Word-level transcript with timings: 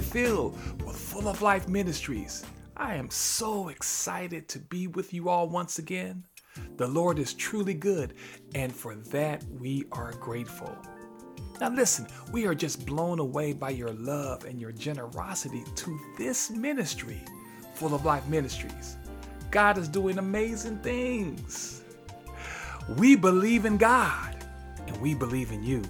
Phil 0.00 0.50
with 0.84 0.96
Full 0.96 1.28
of 1.28 1.42
Life 1.42 1.68
Ministries. 1.68 2.44
I 2.76 2.94
am 2.94 3.10
so 3.10 3.68
excited 3.68 4.48
to 4.48 4.58
be 4.58 4.86
with 4.86 5.12
you 5.12 5.28
all 5.28 5.48
once 5.48 5.78
again. 5.78 6.24
The 6.76 6.86
Lord 6.86 7.18
is 7.18 7.34
truly 7.34 7.74
good, 7.74 8.14
and 8.54 8.74
for 8.74 8.94
that 8.94 9.42
we 9.60 9.84
are 9.92 10.12
grateful. 10.12 10.76
Now, 11.60 11.70
listen, 11.70 12.06
we 12.32 12.46
are 12.46 12.54
just 12.54 12.86
blown 12.86 13.18
away 13.18 13.52
by 13.52 13.70
your 13.70 13.92
love 13.92 14.44
and 14.44 14.60
your 14.60 14.72
generosity 14.72 15.64
to 15.76 16.00
this 16.16 16.50
ministry, 16.50 17.20
Full 17.74 17.94
of 17.94 18.04
Life 18.04 18.26
Ministries. 18.28 18.96
God 19.50 19.78
is 19.78 19.88
doing 19.88 20.18
amazing 20.18 20.78
things. 20.78 21.82
We 22.96 23.16
believe 23.16 23.64
in 23.64 23.76
God, 23.76 24.44
and 24.86 24.96
we 25.00 25.14
believe 25.14 25.52
in 25.52 25.62
you 25.62 25.82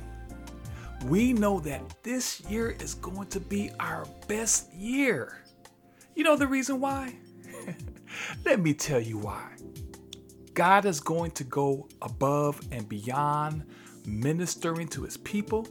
we 1.07 1.33
know 1.33 1.61
that 1.61 2.03
this 2.03 2.41
year 2.43 2.77
is 2.81 2.95
going 2.95 3.29
to 3.29 3.41
be 3.41 3.71
our 3.79 4.07
best 4.27 4.73
year. 4.75 5.45
You 6.15 6.25
know 6.25 6.37
the 6.37 6.47
reason 6.47 6.81
why? 6.81 7.15
Let 8.45 8.61
me 8.61 8.75
tell 8.75 9.01
you 9.01 9.19
why. 9.19 9.53
God 10.55 10.87
is 10.87 11.01
going 11.01 11.31
to 11.33 11.45
go 11.45 11.89
above 12.03 12.61
and 12.73 12.89
beyond 12.89 13.65
ministering 14.05 14.89
to 14.89 15.03
his 15.05 15.17
people 15.19 15.69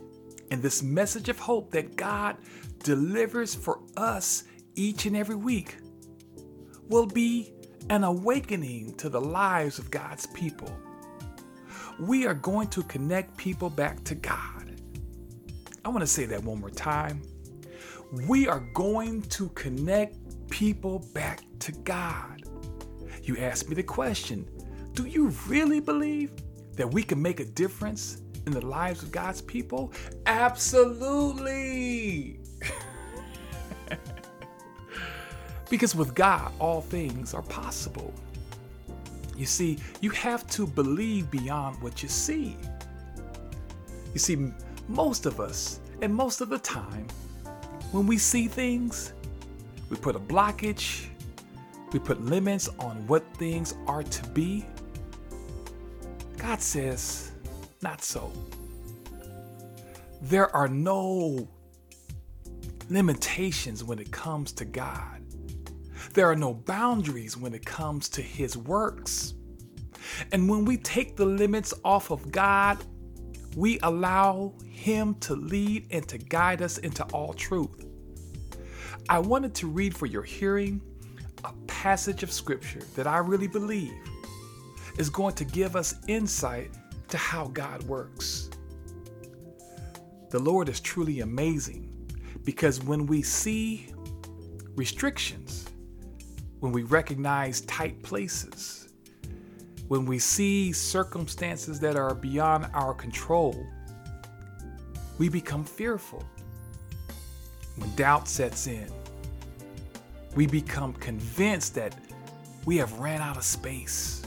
and 0.50 0.62
this 0.62 0.82
message 0.82 1.28
of 1.28 1.38
hope 1.38 1.70
that 1.72 1.96
God 1.96 2.36
delivers 2.82 3.54
for 3.54 3.80
us 3.96 4.44
each 4.76 5.04
and 5.04 5.16
every 5.16 5.36
week 5.36 5.76
will 6.88 7.06
be 7.06 7.52
an 7.90 8.04
awakening 8.04 8.94
to 8.94 9.10
the 9.10 9.20
lives 9.20 9.78
of 9.78 9.90
God's 9.90 10.26
people. 10.28 10.74
We 12.00 12.26
are 12.26 12.34
going 12.34 12.68
to 12.68 12.82
connect 12.84 13.36
people 13.36 13.68
back 13.68 14.02
to 14.04 14.14
God 14.14 14.57
I 15.88 15.90
want 15.90 16.02
to 16.02 16.06
say 16.06 16.26
that 16.26 16.44
one 16.44 16.60
more 16.60 16.68
time. 16.68 17.22
We 18.26 18.46
are 18.46 18.60
going 18.74 19.22
to 19.22 19.48
connect 19.48 20.18
people 20.50 20.98
back 21.14 21.40
to 21.60 21.72
God. 21.72 22.42
You 23.22 23.38
asked 23.38 23.70
me 23.70 23.74
the 23.74 23.82
question 23.82 24.46
Do 24.92 25.06
you 25.06 25.28
really 25.46 25.80
believe 25.80 26.32
that 26.74 26.92
we 26.92 27.02
can 27.02 27.22
make 27.22 27.40
a 27.40 27.46
difference 27.46 28.20
in 28.44 28.52
the 28.52 28.66
lives 28.66 29.02
of 29.02 29.10
God's 29.10 29.40
people? 29.40 29.94
Absolutely. 30.26 31.20
because 35.70 35.94
with 35.94 36.14
God, 36.14 36.52
all 36.58 36.82
things 36.82 37.32
are 37.32 37.40
possible. 37.40 38.12
You 39.38 39.46
see, 39.46 39.78
you 40.02 40.10
have 40.10 40.46
to 40.48 40.66
believe 40.66 41.30
beyond 41.30 41.80
what 41.80 42.02
you 42.02 42.10
see. 42.10 42.58
You 44.12 44.18
see, 44.18 44.52
most 44.88 45.26
of 45.26 45.40
us, 45.40 45.80
and 46.02 46.14
most 46.14 46.40
of 46.40 46.48
the 46.48 46.58
time, 46.58 47.06
when 47.92 48.06
we 48.06 48.18
see 48.18 48.48
things, 48.48 49.12
we 49.90 49.96
put 49.96 50.16
a 50.16 50.20
blockage, 50.20 51.06
we 51.92 51.98
put 51.98 52.20
limits 52.22 52.68
on 52.78 53.06
what 53.06 53.24
things 53.36 53.74
are 53.86 54.02
to 54.02 54.26
be. 54.28 54.66
God 56.36 56.60
says, 56.60 57.32
not 57.82 58.02
so. 58.02 58.32
There 60.22 60.54
are 60.54 60.68
no 60.68 61.48
limitations 62.90 63.84
when 63.84 63.98
it 63.98 64.10
comes 64.10 64.52
to 64.52 64.64
God. 64.64 65.22
There 66.14 66.30
are 66.30 66.36
no 66.36 66.54
boundaries 66.54 67.36
when 67.36 67.54
it 67.54 67.64
comes 67.64 68.08
to 68.10 68.22
His 68.22 68.56
works. 68.56 69.34
And 70.32 70.48
when 70.48 70.64
we 70.64 70.76
take 70.78 71.16
the 71.16 71.26
limits 71.26 71.72
off 71.84 72.10
of 72.10 72.32
God, 72.32 72.78
we 73.58 73.80
allow 73.82 74.52
Him 74.70 75.16
to 75.16 75.34
lead 75.34 75.88
and 75.90 76.06
to 76.06 76.16
guide 76.16 76.62
us 76.62 76.78
into 76.78 77.02
all 77.06 77.34
truth. 77.34 77.86
I 79.08 79.18
wanted 79.18 79.52
to 79.56 79.66
read 79.66 79.96
for 79.96 80.06
your 80.06 80.22
hearing 80.22 80.80
a 81.42 81.52
passage 81.66 82.22
of 82.22 82.30
Scripture 82.30 82.82
that 82.94 83.08
I 83.08 83.18
really 83.18 83.48
believe 83.48 83.92
is 84.96 85.10
going 85.10 85.34
to 85.34 85.44
give 85.44 85.74
us 85.74 85.96
insight 86.06 86.70
to 87.08 87.16
how 87.16 87.48
God 87.48 87.82
works. 87.82 88.48
The 90.30 90.38
Lord 90.38 90.68
is 90.68 90.78
truly 90.78 91.20
amazing 91.20 91.92
because 92.44 92.80
when 92.84 93.06
we 93.06 93.22
see 93.22 93.88
restrictions, 94.76 95.68
when 96.60 96.70
we 96.70 96.84
recognize 96.84 97.62
tight 97.62 98.04
places, 98.04 98.77
when 99.88 100.04
we 100.04 100.18
see 100.18 100.70
circumstances 100.70 101.80
that 101.80 101.96
are 101.96 102.14
beyond 102.14 102.66
our 102.74 102.92
control, 102.92 103.66
we 105.16 105.28
become 105.28 105.64
fearful. 105.64 106.22
When 107.76 107.94
doubt 107.96 108.28
sets 108.28 108.66
in, 108.66 108.86
we 110.34 110.46
become 110.46 110.92
convinced 110.94 111.74
that 111.76 111.94
we 112.66 112.76
have 112.76 112.92
ran 112.98 113.22
out 113.22 113.36
of 113.38 113.44
space. 113.44 114.22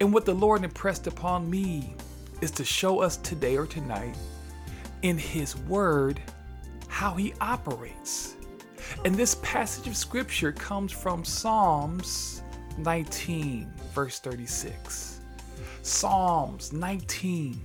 And 0.00 0.12
what 0.12 0.24
the 0.24 0.34
Lord 0.34 0.62
impressed 0.62 1.08
upon 1.08 1.50
me 1.50 1.94
is 2.40 2.52
to 2.52 2.64
show 2.64 3.00
us 3.00 3.16
today 3.16 3.56
or 3.56 3.66
tonight 3.66 4.16
in 5.02 5.18
His 5.18 5.56
Word 5.56 6.20
how 6.86 7.14
He 7.14 7.34
operates. 7.40 8.36
And 9.04 9.14
this 9.14 9.34
passage 9.36 9.88
of 9.88 9.96
Scripture 9.96 10.52
comes 10.52 10.92
from 10.92 11.24
Psalms 11.24 12.42
19, 12.78 13.72
verse 13.94 14.18
36. 14.20 15.20
Psalms 15.82 16.72
19, 16.72 17.60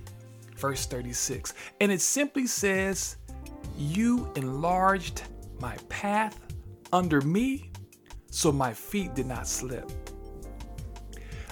verse 0.56 0.86
36. 0.86 1.54
And 1.80 1.92
it 1.92 2.00
simply 2.00 2.46
says, 2.46 3.16
You 3.76 4.30
enlarged 4.36 5.22
my 5.60 5.76
path 5.88 6.38
under 6.92 7.20
me 7.20 7.70
so 8.30 8.50
my 8.50 8.72
feet 8.72 9.14
did 9.14 9.26
not 9.26 9.46
slip. 9.46 9.90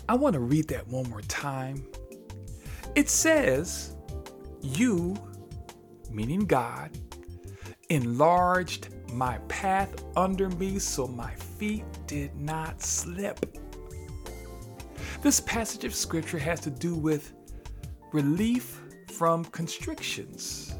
I 0.08 0.14
want 0.14 0.34
to 0.34 0.40
read 0.40 0.68
that 0.68 0.86
one 0.88 1.08
more 1.08 1.22
time. 1.22 1.86
It 2.94 3.08
says, 3.08 3.96
You, 4.60 5.16
meaning 6.10 6.40
God, 6.40 6.90
enlarged 7.88 8.88
my 9.12 9.38
path 9.48 10.04
under 10.16 10.48
me 10.50 10.78
so 10.78 11.06
my 11.06 11.34
feet 11.34 11.84
did 12.06 12.34
not 12.34 12.82
slip. 12.82 13.58
This 15.22 15.38
passage 15.38 15.84
of 15.84 15.94
scripture 15.94 16.38
has 16.38 16.58
to 16.62 16.70
do 16.70 16.96
with 16.96 17.32
relief 18.12 18.80
from 19.12 19.44
constrictions. 19.44 20.74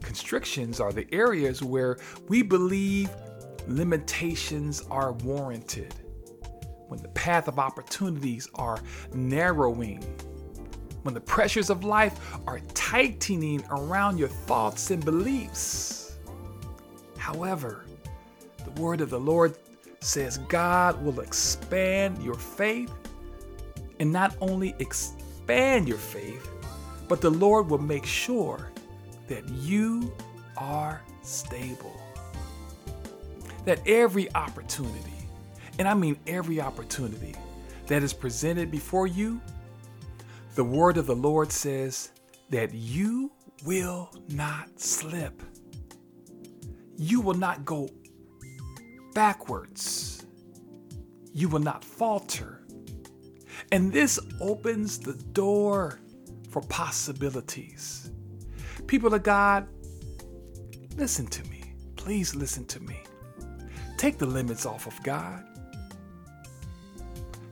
Constrictions 0.00 0.80
are 0.80 0.92
the 0.92 1.06
areas 1.14 1.62
where 1.62 1.98
we 2.26 2.42
believe 2.42 3.10
limitations 3.68 4.82
are 4.90 5.12
warranted, 5.12 5.94
when 6.88 7.00
the 7.00 7.10
path 7.10 7.46
of 7.46 7.60
opportunities 7.60 8.48
are 8.56 8.80
narrowing, 9.14 10.02
when 11.02 11.14
the 11.14 11.20
pressures 11.20 11.70
of 11.70 11.84
life 11.84 12.18
are 12.48 12.58
tightening 12.74 13.62
around 13.70 14.18
your 14.18 14.26
thoughts 14.26 14.90
and 14.90 15.04
beliefs. 15.04 16.18
However, 17.16 17.84
the 18.64 18.80
word 18.80 19.00
of 19.00 19.10
the 19.10 19.20
Lord 19.20 19.56
says 20.00 20.38
God 20.48 21.02
will 21.04 21.20
expand 21.20 22.22
your 22.22 22.34
faith 22.34 22.92
and 24.00 24.12
not 24.12 24.36
only 24.40 24.74
expand 24.78 25.88
your 25.88 25.98
faith, 25.98 26.48
but 27.08 27.20
the 27.20 27.30
Lord 27.30 27.68
will 27.68 27.78
make 27.78 28.04
sure 28.04 28.70
that 29.28 29.48
you 29.48 30.12
are 30.56 31.02
stable. 31.22 32.00
That 33.64 33.80
every 33.86 34.32
opportunity, 34.34 35.28
and 35.78 35.88
I 35.88 35.94
mean 35.94 36.18
every 36.26 36.60
opportunity 36.60 37.34
that 37.86 38.02
is 38.02 38.12
presented 38.12 38.70
before 38.70 39.06
you, 39.06 39.40
the 40.54 40.64
word 40.64 40.96
of 40.96 41.06
the 41.06 41.16
Lord 41.16 41.52
says 41.52 42.12
that 42.50 42.72
you 42.72 43.30
will 43.64 44.10
not 44.28 44.80
slip. 44.80 45.42
You 46.96 47.20
will 47.20 47.34
not 47.34 47.64
go 47.64 47.88
backwards. 49.18 50.26
You 51.34 51.48
will 51.48 51.58
not 51.58 51.82
falter. 51.82 52.62
And 53.72 53.92
this 53.92 54.16
opens 54.40 54.96
the 54.96 55.14
door 55.32 55.98
for 56.50 56.62
possibilities. 56.62 58.12
People 58.86 59.12
of 59.12 59.24
God, 59.24 59.66
listen 60.96 61.26
to 61.26 61.42
me. 61.50 61.74
Please 61.96 62.36
listen 62.36 62.64
to 62.66 62.78
me. 62.78 63.02
Take 63.96 64.18
the 64.18 64.26
limits 64.26 64.64
off 64.64 64.86
of 64.86 65.02
God. 65.02 65.42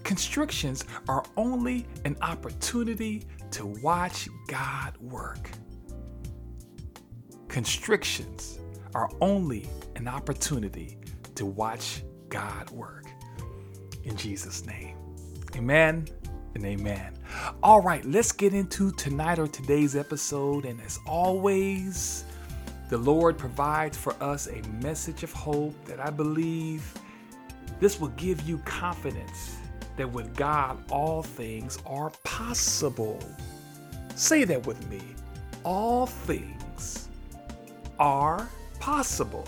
Constrictions 0.05 0.85
are 1.09 1.25
only 1.37 1.85
an 2.05 2.17
opportunity 2.23 3.25
to 3.51 3.67
watch 3.83 4.29
God 4.47 4.97
work. 4.99 5.51
Constrictions 7.49 8.61
are 8.95 9.11
only 9.21 9.69
an 9.97 10.07
opportunity 10.07 10.97
to 11.37 11.47
watch 11.47 12.03
God 12.29 12.71
work. 12.71 13.07
In 14.05 14.17
Jesus' 14.17 14.67
name. 14.67 14.97
Amen 15.55 16.07
and 16.55 16.65
amen. 16.65 17.19
All 17.63 17.81
right, 17.81 18.05
let's 18.05 18.33
get 18.33 18.55
into 18.55 18.91
tonight 18.93 19.39
or 19.39 19.47
today's 19.47 19.97
episode. 19.97 20.65
And 20.65 20.81
as 20.83 20.99
always, 21.07 22.25
the 22.89 22.99
Lord 22.99 23.39
provides 23.39 23.97
for 23.97 24.15
us 24.23 24.49
a 24.49 24.63
message 24.83 25.23
of 25.23 25.33
hope 25.33 25.75
that 25.87 26.01
I 26.01 26.11
believe 26.11 26.95
this 27.81 28.01
will 28.01 28.09
give 28.11 28.41
you 28.49 28.59
confidence 28.59 29.57
that 29.97 30.11
with 30.11 30.35
God 30.37 30.79
all 30.91 31.23
things 31.23 31.79
are 31.87 32.11
possible. 32.25 33.19
Say 34.15 34.45
that 34.45 34.67
with 34.67 34.89
me. 34.89 35.03
All 35.65 36.07
things 36.07 37.09
are 37.99 38.49
possible. 38.79 39.45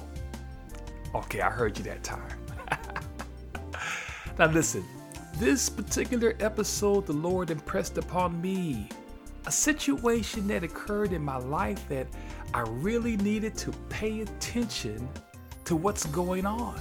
Okay, 1.14 1.40
I 1.40 1.50
heard 1.50 1.78
you 1.78 1.84
that 1.84 2.02
time. 2.04 2.38
now, 4.38 4.46
listen, 4.46 4.84
this 5.36 5.68
particular 5.68 6.34
episode, 6.40 7.06
the 7.06 7.12
Lord 7.12 7.50
impressed 7.50 7.96
upon 7.96 8.40
me 8.42 8.88
a 9.46 9.52
situation 9.52 10.46
that 10.48 10.62
occurred 10.62 11.12
in 11.12 11.22
my 11.22 11.38
life 11.38 11.88
that 11.88 12.06
I 12.52 12.60
really 12.60 13.16
needed 13.16 13.56
to 13.58 13.72
pay 13.88 14.20
attention 14.20 15.08
to 15.64 15.76
what's 15.76 16.04
going 16.06 16.44
on. 16.44 16.78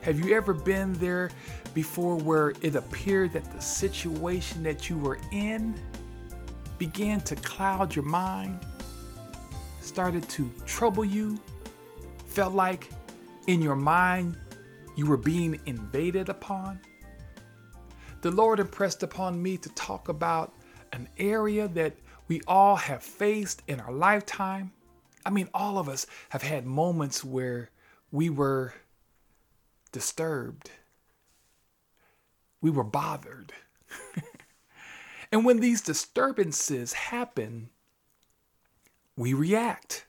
Have 0.00 0.18
you 0.20 0.34
ever 0.34 0.54
been 0.54 0.94
there 0.94 1.30
before 1.74 2.16
where 2.16 2.54
it 2.62 2.74
appeared 2.76 3.32
that 3.34 3.44
the 3.52 3.60
situation 3.60 4.62
that 4.62 4.88
you 4.88 4.96
were 4.96 5.18
in 5.32 5.74
began 6.78 7.20
to 7.20 7.36
cloud 7.36 7.94
your 7.94 8.06
mind, 8.06 8.58
started 9.82 10.26
to 10.30 10.50
trouble 10.64 11.04
you, 11.04 11.38
felt 12.30 12.54
like 12.54 12.88
in 13.48 13.60
your 13.60 13.76
mind 13.76 14.38
you 14.96 15.06
were 15.06 15.16
being 15.16 15.60
invaded 15.66 16.28
upon? 16.28 16.80
The 18.20 18.30
Lord 18.30 18.60
impressed 18.60 19.02
upon 19.02 19.42
me 19.42 19.56
to 19.58 19.68
talk 19.70 20.08
about 20.08 20.54
an 20.92 21.08
area 21.18 21.66
that 21.68 21.96
we 22.28 22.40
all 22.46 22.76
have 22.76 23.02
faced 23.02 23.62
in 23.66 23.80
our 23.80 23.92
lifetime. 23.92 24.72
I 25.26 25.30
mean, 25.30 25.48
all 25.52 25.78
of 25.78 25.88
us 25.88 26.06
have 26.28 26.42
had 26.42 26.66
moments 26.66 27.24
where 27.24 27.70
we 28.12 28.30
were 28.30 28.74
disturbed, 29.90 30.70
we 32.60 32.70
were 32.70 32.84
bothered. 32.84 33.52
and 35.32 35.44
when 35.44 35.58
these 35.58 35.80
disturbances 35.80 36.92
happen, 36.92 37.70
we 39.16 39.34
react, 39.34 40.06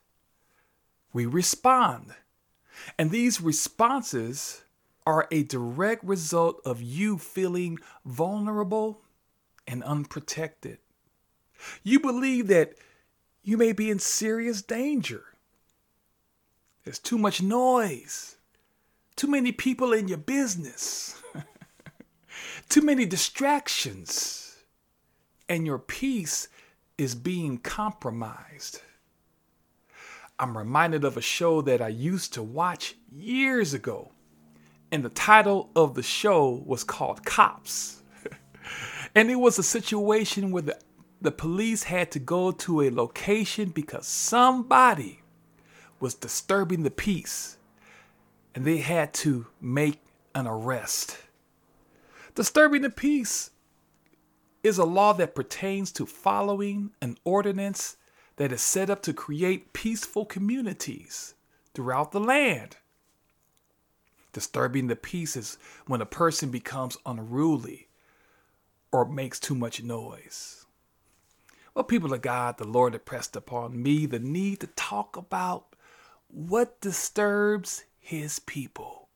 we 1.14 1.26
respond. 1.26 2.14
And 2.98 3.12
these 3.12 3.42
responses 3.42 4.64
are 5.06 5.28
a 5.32 5.44
direct 5.44 6.04
result 6.04 6.62
of 6.66 6.82
you 6.82 7.18
feeling 7.18 7.80
vulnerable 8.06 9.02
and 9.68 9.84
unprotected. 9.84 10.78
You 11.84 12.00
believe 12.00 12.48
that 12.48 12.74
you 13.44 13.58
may 13.58 13.72
be 13.72 13.90
in 13.90 14.00
serious 14.00 14.62
danger. 14.62 15.24
There's 16.84 17.00
too 17.00 17.18
much 17.18 17.42
noise. 17.42 18.38
Too 19.16 19.28
many 19.28 19.52
people 19.52 19.94
in 19.94 20.08
your 20.08 20.18
business. 20.18 21.22
Too 22.70 22.82
many 22.82 23.06
distractions. 23.06 24.56
And 25.50 25.66
your 25.66 25.80
peace 25.80 26.48
is 26.98 27.14
being 27.14 27.58
compromised. 27.58 28.82
I'm 30.42 30.58
reminded 30.58 31.04
of 31.04 31.18
a 31.18 31.22
show 31.22 31.62
that 31.62 31.84
I 31.84 31.90
used 31.90 32.34
to 32.34 32.42
watch 32.42 32.96
years 33.12 33.76
ago. 33.76 34.12
And 34.92 35.06
the 35.06 35.10
title 35.10 35.70
of 35.76 35.94
the 35.94 36.02
show 36.02 36.64
was 36.66 36.84
called 36.84 37.24
Cops. 37.24 38.02
and 39.16 39.30
it 39.30 39.36
was 39.36 39.60
a 39.60 39.64
situation 39.64 40.50
where 40.50 40.64
the, 40.64 40.80
the 41.22 41.32
police 41.32 41.84
had 41.84 42.10
to 42.14 42.20
go 42.20 42.52
to 42.54 42.82
a 42.82 42.90
location 42.90 43.70
because 43.70 44.08
somebody 44.08 45.22
was 46.00 46.16
disturbing 46.16 46.82
the 46.82 46.90
peace 46.90 47.58
and 48.56 48.66
they 48.66 48.78
had 48.78 49.14
to 49.14 49.46
make 49.62 50.02
an 50.34 50.48
arrest. 50.48 51.20
Disturbing 52.34 52.82
the 52.82 52.90
peace 52.90 53.52
is 54.64 54.80
a 54.80 54.86
law 54.86 55.14
that 55.14 55.36
pertains 55.36 55.92
to 55.92 56.08
following 56.08 56.90
an 57.00 57.20
ordinance 57.24 57.98
that 58.42 58.52
is 58.52 58.60
set 58.64 58.90
up 58.90 59.04
to 59.04 59.14
create 59.14 59.72
peaceful 59.72 60.26
communities 60.26 61.36
throughout 61.76 62.12
the 62.12 62.20
land. 62.20 62.76
Disturbing 64.34 64.88
the 64.88 64.96
peace 64.96 65.36
is 65.36 65.60
when 65.86 66.02
a 66.02 66.08
person 66.08 66.50
becomes 66.50 66.98
unruly 67.06 67.88
or 68.92 69.06
makes 69.06 69.40
too 69.40 69.54
much 69.54 69.84
noise. 69.84 70.66
Well, 71.76 71.84
people 71.84 72.12
of 72.12 72.24
God, 72.24 72.58
the 72.58 72.66
Lord 72.66 72.96
impressed 72.96 73.36
upon 73.36 73.84
me 73.84 74.08
the 74.08 74.18
need 74.18 74.62
to 74.62 74.68
talk 74.76 75.16
about 75.16 75.76
what 76.28 76.82
disturbs 76.82 77.84
his 78.00 78.40
people? 78.40 79.10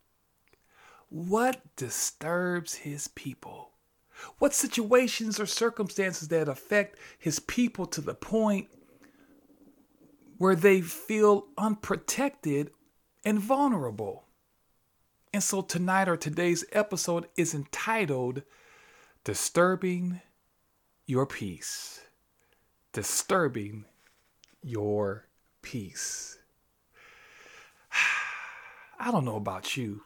What 1.10 1.62
disturbs 1.76 2.76
his 2.76 3.08
people? 3.08 3.72
What 4.38 4.54
situations 4.54 5.40
or 5.40 5.48
circumstances 5.48 6.28
that 6.28 6.48
affect 6.48 7.00
his 7.18 7.40
people 7.40 7.88
to 7.88 8.02
the 8.02 8.14
point 8.14 8.68
where 10.38 10.56
they 10.56 10.82
feel 10.82 11.48
unprotected 11.58 12.72
and 13.24 13.40
vulnerable? 13.40 14.26
And 15.34 15.44
so 15.44 15.62
tonight 15.62 16.08
or 16.08 16.18
today's 16.18 16.64
episode 16.72 17.28
is 17.36 17.54
entitled 17.54 18.44
Disturbing 19.24 20.22
Your 21.06 21.26
Peace. 21.26 22.02
Disturbing 22.94 23.86
Your 24.62 25.28
Peace. 25.62 26.38
I 29.00 29.12
don't 29.12 29.26
know 29.26 29.36
about 29.36 29.76
you. 29.76 30.04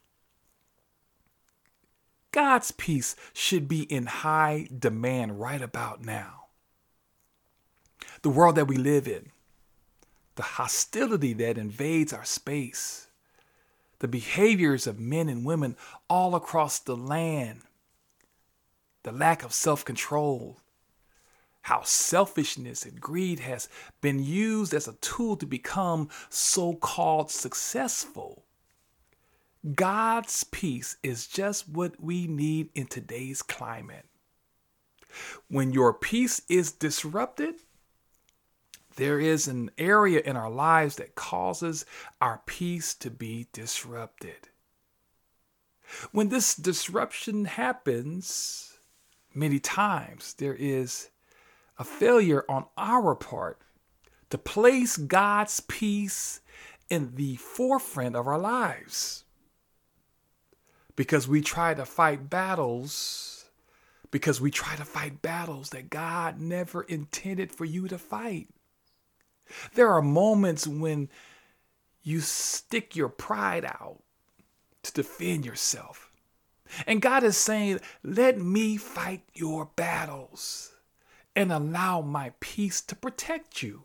God's 2.32 2.72
peace 2.72 3.16
should 3.34 3.68
be 3.68 3.84
in 3.84 4.06
high 4.06 4.68
demand 4.78 5.40
right 5.40 5.62
about 5.62 6.06
now. 6.06 6.46
The 8.22 8.30
world 8.30 8.56
that 8.56 8.68
we 8.68 8.78
live 8.78 9.08
in, 9.08 9.32
the 10.36 10.44
hostility 10.44 11.34
that 11.34 11.58
invades 11.58 12.14
our 12.14 12.26
space, 12.26 13.08
the 14.00 14.08
behaviors 14.08 14.88
of 14.88 15.00
men 15.00 15.30
and 15.30 15.46
women 15.46 15.76
all 16.10 16.36
across 16.36 16.80
the 16.80 16.96
land, 16.96 17.62
the 19.04 19.12
lack 19.12 19.44
of 19.44 19.54
self 19.54 19.84
control, 19.84 20.60
how 21.64 21.82
selfishness 21.84 22.86
and 22.86 23.00
greed 23.00 23.40
has 23.40 23.70
been 24.02 24.24
used 24.24 24.74
as 24.74 24.88
a 24.88 24.94
tool 24.94 25.36
to 25.38 25.46
become 25.46 26.10
so 26.30 26.74
called 26.74 27.30
successful. 27.30 28.46
God's 29.76 30.46
peace 30.46 30.96
is 31.04 31.28
just 31.28 31.68
what 31.68 32.02
we 32.02 32.28
need 32.28 32.70
in 32.76 32.88
today's 32.88 33.42
climate. 33.42 34.06
When 35.50 35.74
your 35.74 35.94
peace 35.94 36.42
is 36.48 36.72
disrupted, 36.72 37.56
there 39.00 39.20
is 39.20 39.48
an 39.48 39.72
area 39.78 40.22
in 40.24 40.36
our 40.36 40.50
lives 40.50 40.98
that 40.98 41.16
causes 41.16 41.86
our 42.20 42.42
peace 42.46 42.94
to 42.96 43.10
be 43.10 43.48
disrupted. 43.54 44.50
When 46.12 46.30
this 46.30 46.54
disruption 46.54 47.46
happens, 47.46 48.78
many 49.34 49.60
times 49.60 50.34
there 50.34 50.54
is 50.54 51.10
a 51.78 51.84
failure 51.84 52.44
on 52.50 52.66
our 52.78 53.16
part 53.16 53.62
to 54.30 54.38
place 54.38 54.98
God's 54.98 55.62
peace 55.62 56.42
in 56.90 57.16
the 57.16 57.38
forefront 57.38 58.16
of 58.16 58.28
our 58.28 58.38
lives 58.38 59.24
because 60.96 61.28
we 61.28 61.42
try 61.42 61.74
to 61.74 61.86
fight 61.86 62.30
battles 62.30 63.46
because 64.12 64.42
we 64.42 64.52
try 64.52 64.76
to 64.76 64.86
fight 64.86 65.22
battles 65.22 65.70
that 65.70 65.90
God 65.90 66.40
never 66.40 66.82
intended 66.82 67.52
for 67.52 67.64
you 67.64 67.88
to 67.88 67.98
fight. 67.98 68.50
There 69.74 69.90
are 69.90 70.02
moments 70.02 70.68
when 70.68 71.10
you 72.04 72.22
stick 72.22 72.96
your 72.96 73.10
pride 73.10 73.66
out 73.66 74.02
to 74.84 74.94
defend 74.94 75.46
yourself. 75.46 76.12
And 76.86 77.02
God 77.02 77.24
is 77.24 77.38
saying, 77.38 77.80
Let 78.04 78.40
me 78.40 78.78
fight 78.78 79.24
your 79.34 79.66
battles 79.76 80.74
and 81.36 81.52
allow 81.52 82.02
my 82.02 82.34
peace 82.40 82.82
to 82.82 82.96
protect 82.96 83.64
you. 83.64 83.84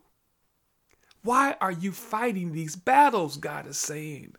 Why 1.23 1.57
are 1.61 1.73
you 1.73 1.93
fighting 1.93 2.53
these 2.53 2.77
battles? 2.77 3.37
God 3.39 3.67
is 3.67 3.79
saying. 3.79 4.35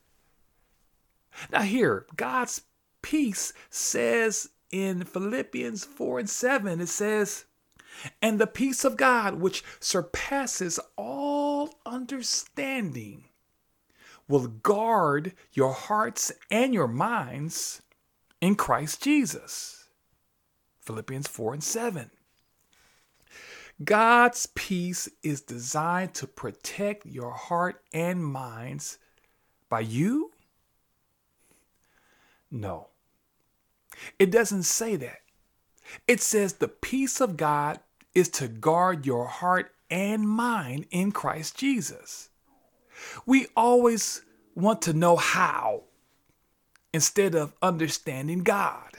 Now, 1.51 1.61
here, 1.61 2.05
God's 2.15 2.61
peace 3.01 3.53
says 3.69 4.49
in 4.71 5.03
Philippians 5.03 5.83
4 5.83 6.19
and 6.19 6.29
7, 6.29 6.81
it 6.81 6.87
says, 6.87 7.45
And 8.21 8.39
the 8.39 8.47
peace 8.47 8.83
of 8.83 8.97
God, 8.97 9.35
which 9.35 9.63
surpasses 9.79 10.79
all 10.97 11.79
understanding, 11.85 13.25
will 14.27 14.47
guard 14.47 15.33
your 15.53 15.73
hearts 15.73 16.31
and 16.49 16.73
your 16.73 16.87
minds 16.87 17.81
in 18.41 18.55
Christ 18.55 19.01
Jesus. 19.03 19.87
Philippians 20.81 21.27
4 21.27 21.53
and 21.53 21.63
7. 21.63 22.11
God's 23.83 24.47
peace 24.55 25.09
is 25.21 25.41
designed 25.41 26.13
to 26.15 26.27
protect 26.27 27.05
your 27.05 27.31
heart 27.31 27.83
and 27.93 28.23
minds 28.23 28.99
by 29.67 29.81
you? 29.81 30.31
No. 32.49 32.87
It 34.17 34.31
doesn't 34.31 34.63
say 34.63 34.95
that. 34.95 35.19
It 36.07 36.21
says 36.21 36.53
the 36.53 36.67
peace 36.67 37.21
of 37.21 37.37
God 37.37 37.79
is 38.13 38.29
to 38.29 38.47
guard 38.47 39.05
your 39.05 39.27
heart 39.27 39.71
and 39.89 40.27
mind 40.27 40.87
in 40.89 41.11
Christ 41.11 41.57
Jesus. 41.57 42.29
We 43.25 43.47
always 43.55 44.21
want 44.55 44.81
to 44.83 44.93
know 44.93 45.15
how 45.15 45.83
instead 46.93 47.35
of 47.35 47.53
understanding 47.61 48.43
God. 48.43 48.89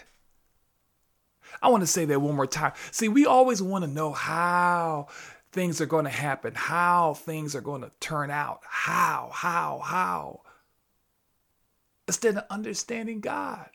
I 1.63 1.71
want 1.71 1.83
to 1.83 1.87
say 1.87 2.05
that 2.05 2.21
one 2.21 2.37
more 2.37 2.47
time. 2.47 2.73
See, 2.91 3.09
we 3.09 3.25
always 3.25 3.63
want 3.63 3.85
to 3.85 3.91
know 3.91 4.13
how 4.13 5.09
things 5.53 5.81
are 5.81 5.87
going 5.87 6.05
to 6.05 6.11
happen, 6.11 6.55
how 6.55 7.15
things 7.15 7.57
are 7.57 7.63
going 7.63 7.81
to 7.81 7.91
turn 7.99 8.31
out, 8.31 8.61
how, 8.69 9.31
how, 9.33 9.81
how, 9.83 10.43
instead 12.07 12.37
of 12.37 12.45
understanding 12.51 13.21
God 13.21 13.71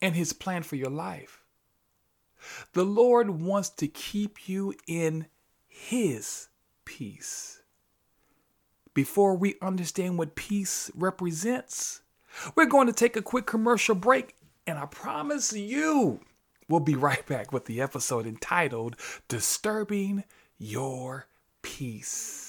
and 0.00 0.14
His 0.14 0.32
plan 0.32 0.62
for 0.62 0.76
your 0.76 0.90
life. 0.90 1.42
The 2.72 2.84
Lord 2.84 3.30
wants 3.30 3.70
to 3.70 3.88
keep 3.88 4.48
you 4.48 4.74
in 4.86 5.26
His 5.66 6.48
peace. 6.84 7.62
Before 8.94 9.34
we 9.36 9.56
understand 9.62 10.18
what 10.18 10.34
peace 10.34 10.90
represents, 10.94 12.00
we're 12.54 12.66
going 12.66 12.86
to 12.86 12.92
take 12.92 13.16
a 13.16 13.22
quick 13.22 13.46
commercial 13.46 13.94
break, 13.94 14.34
and 14.66 14.78
I 14.78 14.86
promise 14.86 15.52
you, 15.52 16.20
we'll 16.68 16.80
be 16.80 16.96
right 16.96 17.24
back 17.26 17.52
with 17.52 17.66
the 17.66 17.80
episode 17.80 18.26
entitled 18.26 18.96
Disturbing 19.28 20.24
Your 20.58 21.26
Peace. 21.62 22.47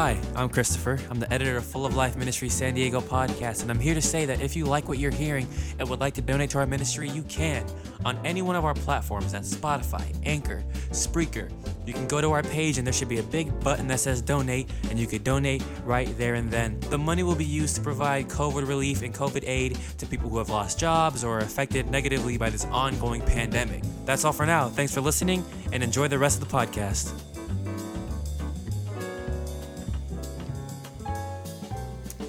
Hi, 0.00 0.18
I'm 0.34 0.48
Christopher. 0.48 0.98
I'm 1.10 1.20
the 1.20 1.30
editor 1.30 1.58
of 1.58 1.64
Full 1.66 1.84
of 1.84 1.94
Life 1.94 2.16
Ministry 2.16 2.48
San 2.48 2.72
Diego 2.72 3.02
podcast, 3.02 3.60
and 3.60 3.70
I'm 3.70 3.78
here 3.78 3.92
to 3.92 4.00
say 4.00 4.24
that 4.24 4.40
if 4.40 4.56
you 4.56 4.64
like 4.64 4.88
what 4.88 4.96
you're 4.96 5.10
hearing 5.10 5.46
and 5.78 5.86
would 5.90 6.00
like 6.00 6.14
to 6.14 6.22
donate 6.22 6.48
to 6.50 6.58
our 6.58 6.64
ministry, 6.64 7.10
you 7.10 7.22
can 7.24 7.66
on 8.06 8.18
any 8.24 8.40
one 8.40 8.56
of 8.56 8.64
our 8.64 8.72
platforms 8.72 9.34
at 9.34 9.42
Spotify, 9.42 10.02
Anchor, 10.24 10.64
Spreaker. 10.88 11.52
You 11.84 11.92
can 11.92 12.06
go 12.06 12.22
to 12.22 12.32
our 12.32 12.42
page, 12.42 12.78
and 12.78 12.86
there 12.86 12.94
should 12.94 13.10
be 13.10 13.18
a 13.18 13.22
big 13.24 13.60
button 13.60 13.88
that 13.88 14.00
says 14.00 14.22
donate, 14.22 14.70
and 14.88 14.98
you 14.98 15.06
could 15.06 15.22
donate 15.22 15.62
right 15.84 16.08
there 16.16 16.32
and 16.32 16.50
then. 16.50 16.80
The 16.88 16.96
money 16.96 17.22
will 17.22 17.36
be 17.36 17.44
used 17.44 17.76
to 17.76 17.82
provide 17.82 18.26
COVID 18.28 18.66
relief 18.66 19.02
and 19.02 19.14
COVID 19.14 19.44
aid 19.46 19.78
to 19.98 20.06
people 20.06 20.30
who 20.30 20.38
have 20.38 20.48
lost 20.48 20.78
jobs 20.78 21.24
or 21.24 21.40
are 21.40 21.42
affected 21.42 21.90
negatively 21.90 22.38
by 22.38 22.48
this 22.48 22.64
ongoing 22.64 23.20
pandemic. 23.20 23.82
That's 24.06 24.24
all 24.24 24.32
for 24.32 24.46
now. 24.46 24.70
Thanks 24.70 24.94
for 24.94 25.02
listening, 25.02 25.44
and 25.74 25.82
enjoy 25.82 26.08
the 26.08 26.18
rest 26.18 26.40
of 26.40 26.48
the 26.48 26.56
podcast. 26.56 27.29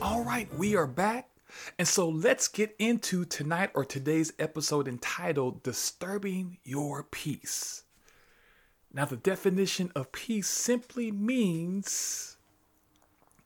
All 0.02 0.24
right, 0.24 0.52
we 0.56 0.76
are 0.76 0.88
back. 0.88 1.30
And 1.78 1.88
so 1.88 2.10
let's 2.10 2.48
get 2.48 2.76
into 2.80 3.24
tonight 3.24 3.70
or 3.76 3.86
today's 3.86 4.34
episode 4.40 4.88
entitled 4.88 5.62
Disturbing 5.62 6.58
Your 6.64 7.04
Peace. 7.04 7.84
Now, 8.92 9.06
the 9.06 9.16
definition 9.16 9.92
of 9.96 10.12
peace 10.12 10.48
simply 10.48 11.12
means 11.12 12.38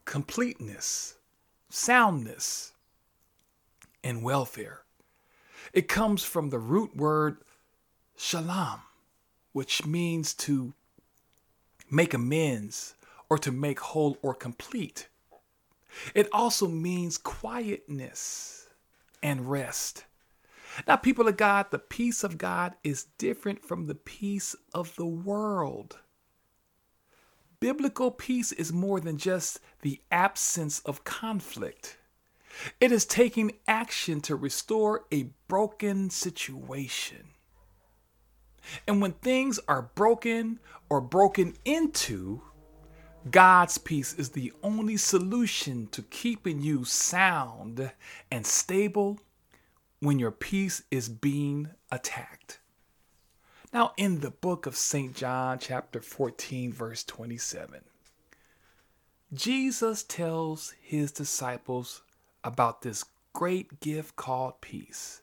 completeness, 0.06 1.16
soundness, 1.68 2.72
and 4.02 4.22
welfare. 4.22 4.80
It 5.74 5.88
comes 5.88 6.24
from 6.24 6.48
the 6.48 6.58
root 6.58 6.96
word 6.96 7.36
shalom, 8.16 8.80
which 9.52 9.84
means 9.84 10.32
to 10.34 10.72
make 11.90 12.14
amends 12.14 12.94
or 13.28 13.36
to 13.36 13.52
make 13.52 13.80
whole 13.80 14.16
or 14.22 14.32
complete. 14.32 15.08
It 16.14 16.28
also 16.32 16.68
means 16.68 17.18
quietness 17.18 18.68
and 19.22 19.50
rest. 19.50 20.04
Now, 20.86 20.96
people 20.96 21.26
of 21.26 21.36
God, 21.36 21.66
the 21.70 21.78
peace 21.78 22.22
of 22.22 22.38
God 22.38 22.74
is 22.84 23.06
different 23.18 23.64
from 23.64 23.86
the 23.86 23.94
peace 23.94 24.54
of 24.74 24.94
the 24.96 25.06
world. 25.06 25.98
Biblical 27.60 28.10
peace 28.10 28.52
is 28.52 28.72
more 28.72 29.00
than 29.00 29.16
just 29.16 29.60
the 29.80 30.00
absence 30.10 30.80
of 30.80 31.04
conflict. 31.04 31.96
It 32.80 32.92
is 32.92 33.06
taking 33.06 33.52
action 33.66 34.20
to 34.22 34.36
restore 34.36 35.04
a 35.10 35.30
broken 35.48 36.10
situation. 36.10 37.28
And 38.86 39.00
when 39.00 39.12
things 39.12 39.58
are 39.68 39.90
broken 39.94 40.58
or 40.88 41.00
broken 41.00 41.54
into, 41.64 42.42
God's 43.30 43.78
peace 43.78 44.14
is 44.14 44.30
the 44.30 44.52
only 44.62 44.96
solution 44.96 45.88
to 45.88 46.02
keeping 46.02 46.60
you 46.60 46.84
sound 46.84 47.90
and 48.30 48.46
stable 48.46 49.18
when 50.00 50.18
your 50.18 50.30
peace 50.30 50.82
is 50.90 51.08
being 51.08 51.70
attacked. 51.90 52.60
Now, 53.72 53.92
in 53.96 54.20
the 54.20 54.30
book 54.30 54.66
of 54.66 54.76
St. 54.76 55.14
John, 55.14 55.58
chapter 55.58 56.00
14, 56.00 56.72
verse 56.72 57.02
27, 57.02 57.80
Jesus 59.34 60.04
tells 60.04 60.74
his 60.80 61.10
disciples 61.10 62.02
about 62.44 62.82
this 62.82 63.04
great 63.32 63.80
gift 63.80 64.14
called 64.14 64.60
peace. 64.60 65.22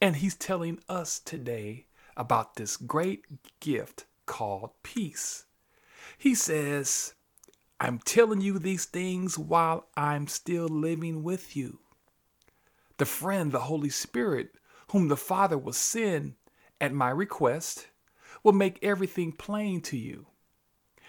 And 0.00 0.16
he's 0.16 0.34
telling 0.34 0.80
us 0.88 1.18
today 1.18 1.86
about 2.16 2.56
this 2.56 2.78
great 2.78 3.24
gift 3.60 4.06
called 4.24 4.70
peace. 4.82 5.44
He 6.16 6.34
says, 6.34 7.12
I'm 7.78 7.98
telling 7.98 8.40
you 8.40 8.58
these 8.58 8.86
things 8.86 9.38
while 9.38 9.88
I'm 9.96 10.26
still 10.28 10.68
living 10.68 11.22
with 11.22 11.56
you. 11.56 11.80
The 12.96 13.04
friend, 13.04 13.52
the 13.52 13.60
Holy 13.60 13.90
Spirit, 13.90 14.50
whom 14.92 15.08
the 15.08 15.16
Father 15.16 15.58
will 15.58 15.74
send 15.74 16.34
at 16.80 16.92
my 16.92 17.10
request, 17.10 17.88
will 18.42 18.52
make 18.52 18.78
everything 18.82 19.32
plain 19.32 19.82
to 19.82 19.96
you. 19.96 20.26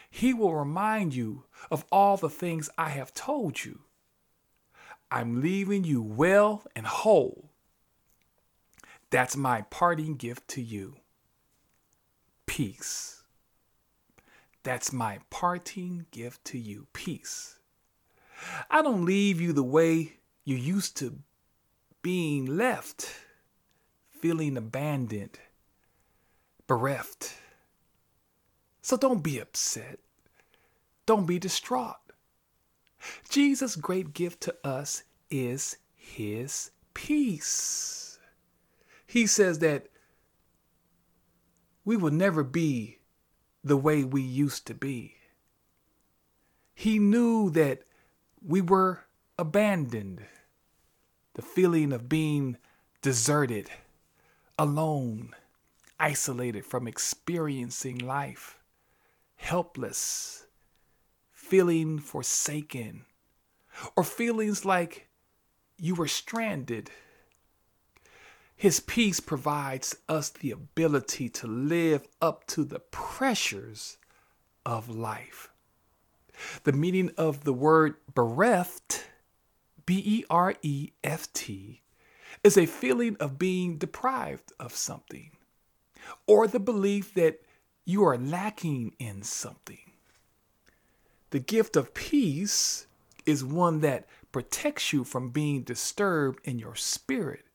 He 0.10 0.34
will 0.34 0.56
remind 0.56 1.14
you 1.14 1.46
of 1.72 1.86
all 1.92 2.18
the 2.18 2.30
things 2.30 2.70
I 2.78 2.90
have 2.90 3.14
told 3.14 3.64
you. 3.64 3.82
I'm 5.10 5.42
leaving 5.42 5.86
you 5.86 6.02
well 6.02 6.64
and 6.76 6.86
whole. 6.86 7.52
That's 9.10 9.38
my 9.38 9.62
parting 9.70 10.16
gift 10.16 10.50
to 10.50 10.62
you. 10.62 10.98
Peace. 12.46 13.17
That's 14.68 14.92
my 14.92 15.20
parting 15.30 16.08
gift 16.12 16.44
to 16.48 16.58
you 16.58 16.88
peace. 16.92 17.58
I 18.70 18.82
don't 18.82 19.06
leave 19.06 19.40
you 19.40 19.54
the 19.54 19.64
way 19.64 20.18
you 20.44 20.58
used 20.58 20.98
to 20.98 21.20
being 22.02 22.58
left, 22.58 23.16
feeling 24.12 24.58
abandoned, 24.58 25.40
bereft. 26.68 27.38
So 28.82 28.98
don't 28.98 29.24
be 29.24 29.40
upset. 29.40 30.00
Don't 31.06 31.26
be 31.26 31.40
distraught. 31.40 31.96
Jesus' 33.30 33.78
great 33.78 34.14
gift 34.14 34.42
to 34.42 34.56
us 34.66 35.04
is 35.32 35.78
his 35.96 36.72
peace. 36.94 38.20
He 39.06 39.28
says 39.28 39.60
that 39.60 39.88
we 41.86 41.96
will 41.96 42.12
never 42.12 42.44
be 42.44 42.98
the 43.68 43.78
way 43.78 44.04
we 44.04 44.22
used 44.22 44.66
to 44.68 44.74
be. 44.74 45.16
He 46.74 47.00
knew 47.00 47.50
that 47.52 47.84
we 48.46 48.62
were 48.62 49.06
abandoned, 49.38 50.22
the 51.34 51.42
feeling 51.42 51.92
of 51.92 52.10
being 52.10 52.58
deserted, 53.02 53.70
alone, 54.58 55.34
isolated 56.00 56.66
from 56.66 56.88
experiencing 56.88 57.98
life, 57.98 58.60
helpless, 59.36 60.46
feeling 61.32 62.00
forsaken, 62.00 63.06
or 63.96 64.04
feelings 64.04 64.66
like 64.66 65.08
you 65.78 65.96
were 65.96 66.08
stranded 66.08 66.90
his 68.58 68.80
peace 68.80 69.20
provides 69.20 69.96
us 70.10 70.30
the 70.30 70.50
ability 70.50 71.30
to 71.30 71.46
live 71.46 72.08
up 72.20 72.46
to 72.48 72.64
the 72.64 72.80
pressures 72.80 73.98
of 74.66 74.90
life. 74.90 75.52
The 76.64 76.74
meaning 76.74 77.12
of 77.18 77.44
the 77.44 77.54
word 77.54 77.96
bereft, 78.16 79.06
B 79.86 80.02
E 80.04 80.26
R 80.32 80.56
E 80.64 80.90
F 81.04 81.32
T, 81.34 81.82
is 82.44 82.58
a 82.58 82.66
feeling 82.66 83.16
of 83.20 83.38
being 83.38 83.78
deprived 83.78 84.52
of 84.60 84.76
something 84.76 85.32
or 86.26 86.48
the 86.48 86.60
belief 86.60 87.14
that 87.14 87.42
you 87.86 88.04
are 88.04 88.18
lacking 88.18 88.96
in 88.98 89.22
something. 89.22 89.92
The 91.30 91.40
gift 91.40 91.76
of 91.76 91.94
peace 91.94 92.88
is 93.26 93.44
one 93.44 93.82
that 93.82 94.08
protects 94.32 94.92
you 94.94 95.04
from 95.04 95.30
being 95.30 95.62
disturbed 95.62 96.40
in 96.44 96.58
your 96.58 96.76
spirit 96.76 97.47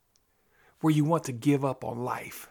where 0.83 0.93
you 0.93 1.05
want 1.05 1.25
to 1.25 1.33
give 1.33 1.65
up 1.65 1.85
on 1.85 2.05
life. 2.05 2.49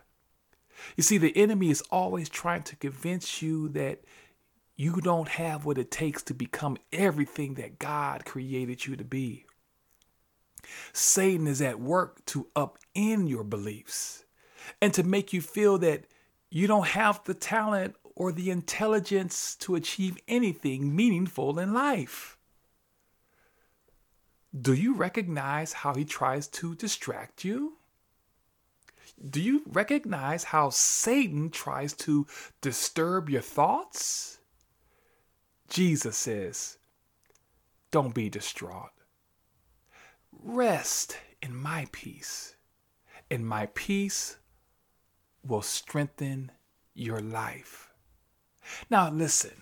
You 0.98 1.04
see, 1.04 1.20
the 1.20 1.36
enemy 1.38 1.70
is 1.70 1.84
always 1.92 2.28
trying 2.28 2.64
to 2.64 2.76
convince 2.76 3.42
you 3.42 3.70
that 3.70 4.02
you 4.76 5.00
don't 5.02 5.28
have 5.28 5.64
what 5.64 5.78
it 5.78 5.92
takes 5.92 6.24
to 6.24 6.34
become 6.34 6.78
everything 6.92 7.54
that 7.56 7.78
God 7.78 8.26
created 8.26 8.88
you 8.88 8.96
to 8.96 9.04
be. 9.04 9.46
Satan 10.94 11.46
is 11.46 11.62
at 11.62 11.80
work 11.80 12.26
to 12.28 12.48
upend 12.56 13.30
your 13.30 13.44
beliefs 13.44 14.26
and 14.82 14.94
to 14.94 15.04
make 15.04 15.34
you 15.34 15.42
feel 15.42 15.78
that 15.80 16.06
you 16.50 16.68
don't 16.68 16.88
have 16.88 17.24
the 17.26 17.34
talent 17.34 17.96
or 18.16 18.32
the 18.32 18.50
intelligence 18.50 19.56
to 19.56 19.76
achieve 19.76 20.18
anything 20.28 20.96
meaningful 20.96 21.60
in 21.60 21.74
life. 21.74 22.38
Do 24.60 24.74
you 24.74 24.96
recognize 24.96 25.74
how 25.74 25.94
he 25.94 26.06
tries 26.06 26.48
to 26.50 26.76
distract 26.76 27.46
you? 27.46 27.78
Do 29.30 29.42
you 29.42 29.64
recognize 29.68 30.46
how 30.46 30.70
Satan 30.70 31.52
tries 31.52 31.94
to 31.94 32.26
disturb 32.62 33.30
your 33.30 33.42
thoughts? 33.42 34.40
Jesus 35.70 36.18
says, 36.18 36.78
Don't 37.92 38.16
be 38.16 38.30
distraught. 38.30 38.92
Rest 40.32 41.18
in 41.42 41.56
my 41.56 41.88
peace, 41.92 42.56
and 43.30 43.46
my 43.46 43.68
peace 43.68 44.38
will 45.46 45.62
strengthen 45.62 46.52
your 46.94 47.20
life. 47.20 47.92
Now, 48.90 49.10
listen 49.10 49.62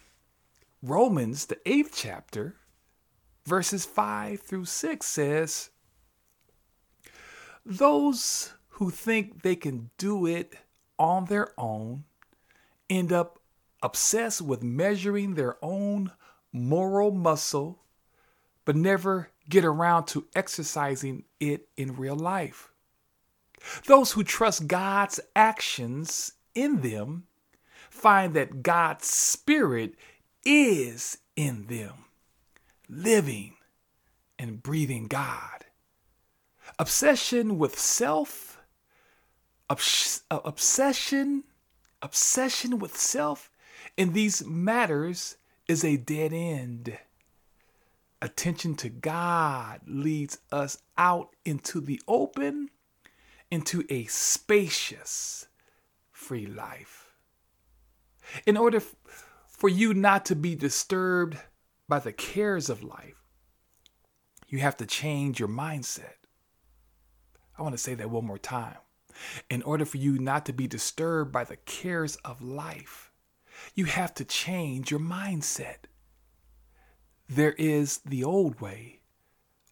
Romans, 0.82 1.48
the 1.48 1.60
eighth 1.66 1.94
chapter, 1.94 2.56
verses 3.46 3.86
5 3.86 4.39
through 4.39 4.66
6 4.66 5.06
says, 5.06 5.70
Those 7.66 8.54
who 8.80 8.90
think 8.90 9.44
they 9.44 9.56
can 9.56 9.90
do 9.98 10.26
it 10.26 10.56
on 10.98 11.26
their 11.26 11.54
own 11.58 12.06
end 12.90 13.12
up 13.12 13.40
obsessed 13.84 14.42
with 14.42 14.64
measuring 14.64 15.36
their 15.36 15.58
own 15.62 16.12
moral 16.54 17.12
muscle, 17.12 17.84
but 18.64 18.76
never 18.76 19.30
get 19.50 19.66
around 19.66 20.06
to 20.06 20.26
exercising 20.34 21.24
it 21.42 21.68
in 21.76 21.96
real 21.96 22.16
life. 22.16 22.72
Those 23.86 24.14
who 24.14 24.24
trust 24.24 24.68
God's 24.68 25.20
actions 25.36 26.32
in 26.56 26.82
them 26.82 27.26
find 27.90 28.34
that 28.34 28.64
God's 28.64 29.08
Spirit 29.08 29.96
is 30.46 31.18
in 31.36 31.68
them, 31.68 32.06
living 32.88 33.56
and 34.38 34.64
breathing 34.64 35.08
God. 35.08 35.66
Obsession 36.78 37.58
with 37.58 37.78
self, 37.78 38.49
obs- 39.70 40.24
uh, 40.32 40.40
obsession, 40.44 41.43
obsession 42.02 42.80
with 42.80 42.98
self 42.98 43.52
in 43.98 44.13
these 44.13 44.46
matters 44.46 45.38
is 45.67 45.84
a 45.84 45.98
dead 45.98 46.34
end. 46.34 46.98
Attention 48.22 48.76
to 48.76 48.89
God 48.89 49.82
leads 49.88 50.39
us 50.52 50.78
out 50.98 51.36
into 51.46 51.80
the 51.80 52.02
open, 52.08 52.70
into 53.50 53.86
a 53.89 54.06
spacious, 54.06 55.48
free 56.12 56.46
life. 56.46 57.13
In 58.46 58.58
order 58.58 58.82
for 59.48 59.70
you 59.70 59.93
not 59.93 60.26
to 60.26 60.36
be 60.36 60.56
disturbed 60.56 61.38
by 61.88 62.00
the 62.00 62.12
cares 62.12 62.70
of 62.70 62.84
life, 62.84 63.24
you 64.48 64.60
have 64.60 64.78
to 64.78 64.86
change 64.86 65.39
your 65.39 65.50
mindset. 65.50 66.15
I 67.58 67.62
want 67.62 67.74
to 67.74 67.78
say 67.78 67.96
that 67.96 68.10
one 68.10 68.26
more 68.26 68.38
time. 68.38 68.78
In 69.49 69.62
order 69.63 69.86
for 69.86 69.97
you 69.97 70.17
not 70.17 70.45
to 70.45 70.53
be 70.53 70.67
disturbed 70.67 71.32
by 71.32 71.43
the 71.43 71.58
cares 71.58 72.15
of 72.17 72.41
life, 72.41 73.12
you 73.75 73.86
have 73.86 74.13
to 74.15 74.25
change 74.25 74.91
your 74.91 74.99
mindset. 74.99 75.86
There 77.27 77.53
is 77.53 77.99
the 77.99 78.23
old 78.23 78.62
way, 78.62 79.01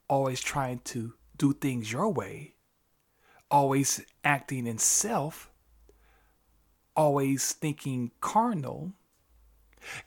always 0.10 0.42
trying 0.42 0.80
to 0.86 1.14
do 1.38 1.54
things 1.54 1.92
your 1.92 2.10
way, 2.10 2.56
always 3.50 4.06
acting 4.24 4.68
in 4.68 4.78
self, 4.78 5.52
always 6.96 7.54
thinking 7.54 8.12
carnal. 8.22 8.94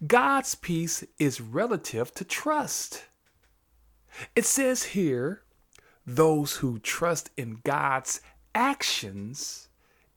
God's 0.07 0.55
peace 0.55 1.05
is 1.19 1.41
relative 1.41 2.13
to 2.15 2.25
trust. 2.25 3.07
It 4.37 4.45
says 4.45 4.83
here, 4.83 5.43
those 6.07 6.57
who 6.57 6.79
trust 6.81 7.31
in 7.37 7.61
God's 7.65 8.21
actions 8.55 9.69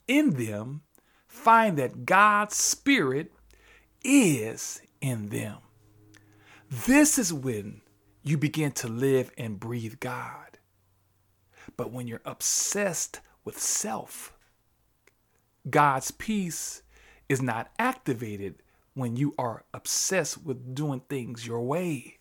in 0.07 0.31
them 0.31 0.81
find 1.27 1.77
that 1.77 2.05
God's 2.05 2.55
Spirit 2.55 3.31
is 4.03 4.81
in 5.01 5.29
them. 5.29 5.57
This 6.69 7.17
is 7.17 7.31
when 7.31 7.81
you 8.23 8.37
begin 8.37 8.71
to 8.73 8.87
live 8.87 9.31
and 9.37 9.59
breathe 9.59 9.99
God. 9.99 10.57
But 11.77 11.91
when 11.91 12.07
you're 12.07 12.21
obsessed 12.25 13.19
with 13.43 13.59
self, 13.59 14.33
God's 15.69 16.11
peace 16.11 16.83
is 17.29 17.41
not 17.41 17.71
activated 17.79 18.55
when 18.93 19.15
you 19.15 19.33
are 19.37 19.63
obsessed 19.73 20.43
with 20.43 20.75
doing 20.75 21.01
things 21.09 21.47
your 21.47 21.61
way. 21.61 22.17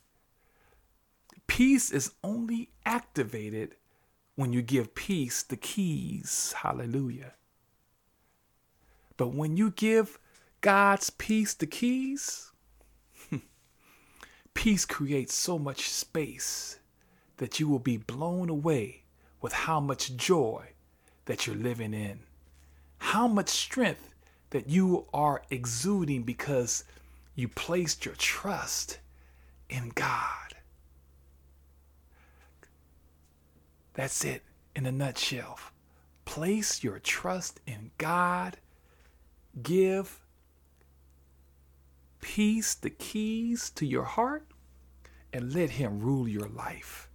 Peace 1.46 1.90
is 1.90 2.14
only 2.24 2.70
activated 2.86 3.74
when 4.34 4.52
you 4.52 4.62
give 4.62 4.94
peace 4.94 5.42
the 5.42 5.56
keys. 5.56 6.54
Hallelujah. 6.58 7.34
But 9.16 9.34
when 9.34 9.56
you 9.56 9.70
give 9.70 10.18
God's 10.60 11.10
peace 11.10 11.54
the 11.54 11.66
keys, 11.66 12.50
peace 14.54 14.84
creates 14.84 15.34
so 15.34 15.58
much 15.58 15.88
space 15.88 16.78
that 17.36 17.60
you 17.60 17.68
will 17.68 17.78
be 17.78 17.96
blown 17.96 18.48
away 18.48 19.02
with 19.40 19.52
how 19.52 19.80
much 19.80 20.16
joy 20.16 20.68
that 21.26 21.46
you're 21.46 21.56
living 21.56 21.94
in, 21.94 22.20
how 22.98 23.26
much 23.26 23.48
strength 23.48 24.14
that 24.50 24.68
you 24.68 25.06
are 25.12 25.42
exuding 25.50 26.22
because 26.22 26.84
you 27.34 27.48
placed 27.48 28.04
your 28.04 28.14
trust 28.14 28.98
in 29.68 29.90
God. 29.94 30.41
That's 33.94 34.24
it 34.24 34.42
in 34.74 34.86
a 34.86 34.92
nutshell. 34.92 35.58
Place 36.24 36.82
your 36.82 36.98
trust 36.98 37.60
in 37.66 37.90
God. 37.98 38.56
Give 39.62 40.20
peace 42.20 42.74
the 42.74 42.90
keys 42.90 43.70
to 43.70 43.84
your 43.84 44.04
heart 44.04 44.46
and 45.32 45.52
let 45.52 45.70
Him 45.70 46.00
rule 46.00 46.28
your 46.28 46.48
life. 46.48 47.08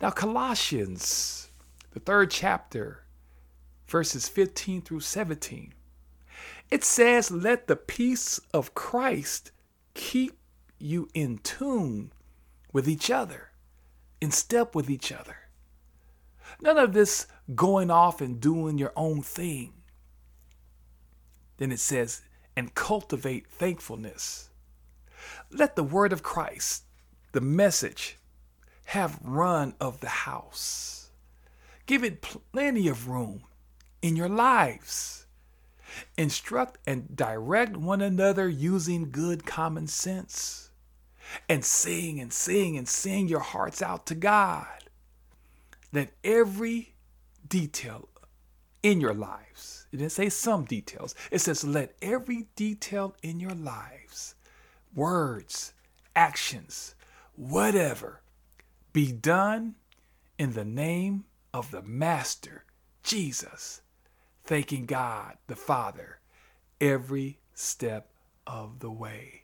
Now, 0.00 0.10
Colossians, 0.10 1.50
the 1.92 2.00
third 2.00 2.30
chapter, 2.30 3.04
verses 3.86 4.28
15 4.28 4.82
through 4.82 5.00
17, 5.00 5.72
it 6.70 6.84
says, 6.84 7.30
Let 7.30 7.66
the 7.66 7.76
peace 7.76 8.40
of 8.52 8.74
Christ 8.74 9.50
keep 9.94 10.38
you 10.78 11.08
in 11.14 11.38
tune 11.38 12.12
with 12.72 12.88
each 12.88 13.10
other, 13.10 13.50
in 14.20 14.30
step 14.30 14.74
with 14.74 14.90
each 14.90 15.12
other. 15.12 15.36
None 16.62 16.78
of 16.78 16.92
this 16.92 17.26
going 17.54 17.90
off 17.90 18.20
and 18.20 18.40
doing 18.40 18.78
your 18.78 18.92
own 18.94 19.20
thing. 19.20 19.74
Then 21.58 21.72
it 21.72 21.80
says, 21.80 22.22
and 22.56 22.74
cultivate 22.74 23.48
thankfulness. 23.48 24.48
Let 25.50 25.74
the 25.74 25.82
word 25.82 26.12
of 26.12 26.22
Christ, 26.22 26.84
the 27.32 27.40
message, 27.40 28.16
have 28.86 29.18
run 29.22 29.74
of 29.80 30.00
the 30.00 30.08
house. 30.08 31.10
Give 31.86 32.04
it 32.04 32.22
plenty 32.22 32.86
of 32.88 33.08
room 33.08 33.42
in 34.00 34.14
your 34.14 34.28
lives. 34.28 35.26
Instruct 36.16 36.78
and 36.86 37.14
direct 37.16 37.76
one 37.76 38.00
another 38.00 38.48
using 38.48 39.10
good 39.10 39.44
common 39.44 39.88
sense. 39.88 40.70
And 41.48 41.64
sing 41.64 42.20
and 42.20 42.32
sing 42.32 42.76
and 42.76 42.88
sing 42.88 43.28
your 43.28 43.40
hearts 43.40 43.82
out 43.82 44.06
to 44.06 44.14
God. 44.14 44.81
Let 45.92 46.12
every 46.24 46.94
detail 47.48 48.08
in 48.82 49.00
your 49.00 49.14
lives 49.14 49.82
it 49.92 49.98
didn't 49.98 50.12
say 50.12 50.30
some 50.30 50.64
details. 50.64 51.14
It 51.30 51.40
says, 51.40 51.64
let 51.64 51.94
every 52.00 52.46
detail 52.56 53.14
in 53.22 53.40
your 53.40 53.54
lives, 53.54 54.34
words, 54.94 55.74
actions, 56.16 56.94
whatever, 57.36 58.22
be 58.94 59.12
done 59.12 59.74
in 60.38 60.54
the 60.54 60.64
name 60.64 61.24
of 61.52 61.70
the 61.70 61.82
Master, 61.82 62.64
Jesus, 63.02 63.82
thanking 64.44 64.86
God 64.86 65.36
the 65.46 65.56
Father 65.56 66.20
every 66.80 67.38
step 67.52 68.08
of 68.46 68.80
the 68.80 68.90
way. 68.90 69.42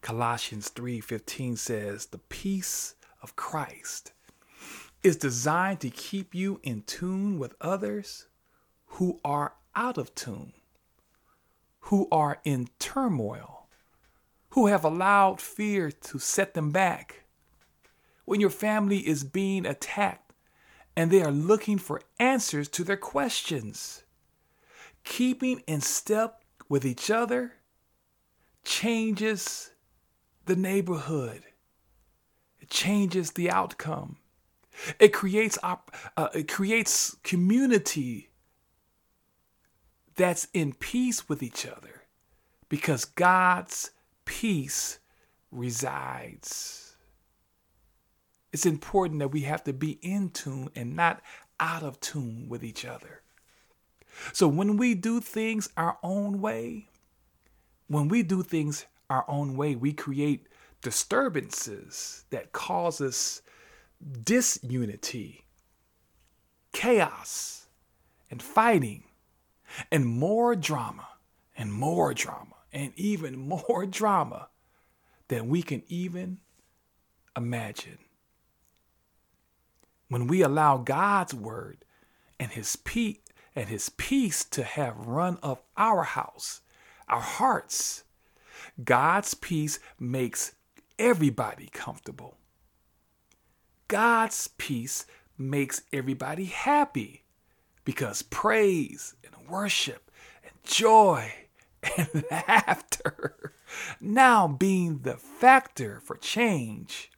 Colossians 0.00 0.68
3:15 0.68 1.56
says, 1.56 2.06
"The 2.06 2.18
peace 2.18 2.94
of 3.22 3.36
Christ 3.36 4.12
is 5.02 5.16
designed 5.16 5.80
to 5.80 5.90
keep 5.90 6.34
you 6.34 6.60
in 6.62 6.82
tune 6.82 7.38
with 7.38 7.54
others 7.60 8.26
who 8.86 9.20
are 9.24 9.54
out 9.74 9.98
of 9.98 10.14
tune, 10.14 10.52
who 11.80 12.08
are 12.12 12.40
in 12.44 12.68
turmoil, 12.78 13.66
who 14.50 14.66
have 14.66 14.84
allowed 14.84 15.40
fear 15.40 15.90
to 15.90 16.18
set 16.18 16.54
them 16.54 16.70
back. 16.70 17.24
When 18.24 18.40
your 18.40 18.50
family 18.50 18.98
is 18.98 19.24
being 19.24 19.66
attacked 19.66 20.32
and 20.94 21.10
they 21.10 21.22
are 21.22 21.32
looking 21.32 21.78
for 21.78 22.02
answers 22.20 22.68
to 22.68 22.84
their 22.84 22.96
questions, 22.96 24.04
keeping 25.04 25.60
in 25.66 25.80
step 25.80 26.42
with 26.68 26.84
each 26.84 27.10
other 27.10 27.54
changes 28.64 29.72
the 30.46 30.56
neighborhood. 30.56 31.42
Changes 32.68 33.32
the 33.32 33.50
outcome. 33.50 34.16
It 34.98 35.12
creates 35.12 35.58
op- 35.62 35.94
uh, 36.16 36.28
it 36.34 36.48
creates 36.48 37.16
community 37.22 38.30
that's 40.16 40.48
in 40.52 40.72
peace 40.72 41.28
with 41.28 41.42
each 41.42 41.66
other 41.66 42.02
because 42.68 43.04
God's 43.04 43.90
peace 44.24 44.98
resides. 45.50 46.96
It's 48.52 48.66
important 48.66 49.20
that 49.20 49.28
we 49.28 49.42
have 49.42 49.64
to 49.64 49.72
be 49.72 49.98
in 50.02 50.30
tune 50.30 50.70
and 50.74 50.94
not 50.94 51.22
out 51.58 51.82
of 51.82 52.00
tune 52.00 52.46
with 52.48 52.64
each 52.64 52.84
other. 52.84 53.22
So 54.32 54.46
when 54.46 54.76
we 54.76 54.94
do 54.94 55.20
things 55.20 55.70
our 55.76 55.98
own 56.02 56.40
way, 56.40 56.88
when 57.88 58.08
we 58.08 58.22
do 58.22 58.42
things 58.42 58.86
our 59.08 59.24
own 59.28 59.56
way, 59.56 59.74
we 59.74 59.92
create 59.92 60.46
disturbances 60.82 62.24
that 62.30 62.52
cause 62.52 63.00
us 63.00 63.42
disunity, 64.24 65.44
chaos, 66.72 67.68
and 68.30 68.42
fighting, 68.42 69.04
and 69.90 70.04
more 70.04 70.54
drama, 70.56 71.08
and 71.56 71.72
more 71.72 72.12
drama, 72.12 72.56
and 72.72 72.92
even 72.96 73.36
more 73.66 73.86
drama 73.86 74.48
than 75.28 75.48
we 75.48 75.62
can 75.62 75.82
even 75.88 76.38
imagine. 77.36 77.98
When 80.08 80.26
we 80.26 80.42
allow 80.42 80.76
God's 80.76 81.32
word 81.32 81.84
and 82.38 82.50
his 82.50 82.76
peace 82.76 83.18
and 83.54 83.68
his 83.68 83.90
peace 83.90 84.44
to 84.44 84.62
have 84.62 85.06
run 85.06 85.38
of 85.42 85.62
our 85.76 86.02
house, 86.02 86.62
our 87.08 87.20
hearts, 87.20 88.04
God's 88.82 89.34
peace 89.34 89.78
makes 89.98 90.54
everybody 91.02 91.68
comfortable. 91.72 92.36
God's 93.88 94.48
peace 94.56 95.04
makes 95.36 95.82
everybody 95.92 96.44
happy 96.44 97.24
because 97.84 98.22
praise 98.22 99.14
and 99.24 99.48
worship 99.48 100.12
and 100.44 100.52
joy 100.62 101.32
and 101.96 102.24
laughter, 102.30 103.52
now 104.00 104.46
being 104.46 105.00
the 105.00 105.16
factor 105.16 105.98
for 105.98 106.16
change, 106.16 107.10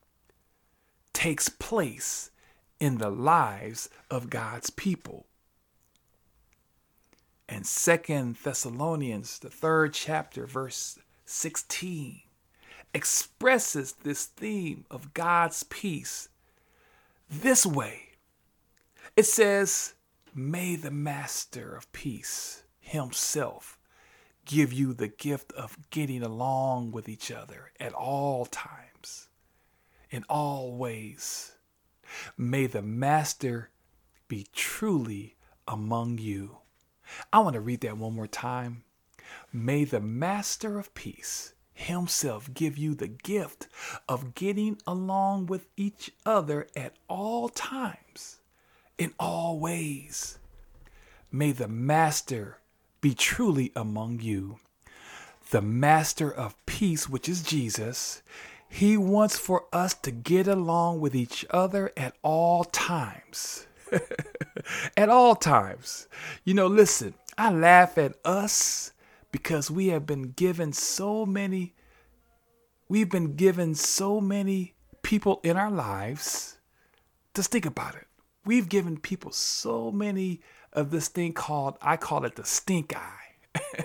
takes 1.12 1.50
place 1.50 2.30
in 2.80 2.96
the 2.96 3.10
lives 3.10 3.90
of 4.10 4.30
God's 4.30 4.70
people. 4.70 5.26
And 7.46 7.66
Second 7.66 8.36
Thessalonians, 8.42 9.38
the 9.38 9.50
third 9.50 9.92
chapter, 9.92 10.46
verse 10.46 10.98
16, 11.26 12.22
expresses 12.94 13.92
this 14.02 14.24
theme 14.24 14.86
of 14.90 15.12
God's 15.12 15.64
peace 15.64 16.28
this 17.28 17.66
way. 17.66 18.10
It 19.16 19.26
says, 19.26 19.94
May 20.34 20.76
the 20.76 20.90
Master 20.90 21.74
of 21.74 21.92
Peace 21.92 22.62
Himself 22.80 23.78
give 24.44 24.72
you 24.72 24.92
the 24.92 25.08
gift 25.08 25.52
of 25.52 25.78
getting 25.90 26.22
along 26.22 26.92
with 26.92 27.08
each 27.08 27.30
other 27.30 27.72
at 27.80 27.92
all 27.92 28.46
times, 28.46 29.28
in 30.10 30.24
all 30.28 30.76
ways. 30.76 31.52
May 32.36 32.66
the 32.66 32.82
Master 32.82 33.70
be 34.28 34.46
truly 34.52 35.36
among 35.66 36.18
you. 36.18 36.58
I 37.32 37.40
want 37.40 37.54
to 37.54 37.60
read 37.60 37.80
that 37.80 37.96
one 37.96 38.14
more 38.14 38.26
time. 38.26 38.84
May 39.52 39.84
the 39.84 40.00
Master 40.00 40.78
of 40.78 40.94
Peace 40.94 41.53
Himself 41.74 42.54
give 42.54 42.78
you 42.78 42.94
the 42.94 43.08
gift 43.08 43.66
of 44.08 44.34
getting 44.34 44.78
along 44.86 45.46
with 45.46 45.66
each 45.76 46.12
other 46.24 46.68
at 46.76 46.94
all 47.08 47.48
times, 47.48 48.38
in 48.96 49.12
all 49.18 49.58
ways. 49.58 50.38
May 51.32 51.50
the 51.50 51.66
Master 51.66 52.58
be 53.00 53.12
truly 53.12 53.72
among 53.74 54.20
you. 54.20 54.60
The 55.50 55.60
Master 55.60 56.32
of 56.32 56.54
Peace, 56.64 57.08
which 57.08 57.28
is 57.28 57.42
Jesus, 57.42 58.22
He 58.68 58.96
wants 58.96 59.36
for 59.36 59.64
us 59.72 59.94
to 59.94 60.12
get 60.12 60.46
along 60.46 61.00
with 61.00 61.14
each 61.14 61.44
other 61.50 61.92
at 61.96 62.14
all 62.22 62.64
times. 62.64 63.66
at 64.96 65.08
all 65.08 65.34
times. 65.34 66.08
You 66.44 66.54
know, 66.54 66.68
listen, 66.68 67.14
I 67.36 67.50
laugh 67.50 67.98
at 67.98 68.14
us 68.24 68.92
because 69.34 69.68
we 69.68 69.88
have 69.88 70.06
been 70.06 70.30
given 70.30 70.72
so 70.72 71.26
many 71.26 71.74
we've 72.88 73.10
been 73.10 73.34
given 73.34 73.74
so 73.74 74.20
many 74.20 74.74
people 75.02 75.40
in 75.42 75.56
our 75.56 75.72
lives. 75.72 76.58
Just 77.34 77.50
think 77.50 77.66
about 77.66 77.96
it. 77.96 78.06
We've 78.44 78.68
given 78.68 78.96
people 78.96 79.32
so 79.32 79.90
many 79.90 80.40
of 80.72 80.92
this 80.92 81.08
thing 81.08 81.32
called 81.32 81.76
i 81.82 81.96
call 81.96 82.24
it 82.24 82.36
the 82.36 82.44
stink 82.44 82.94
eye. 82.96 83.82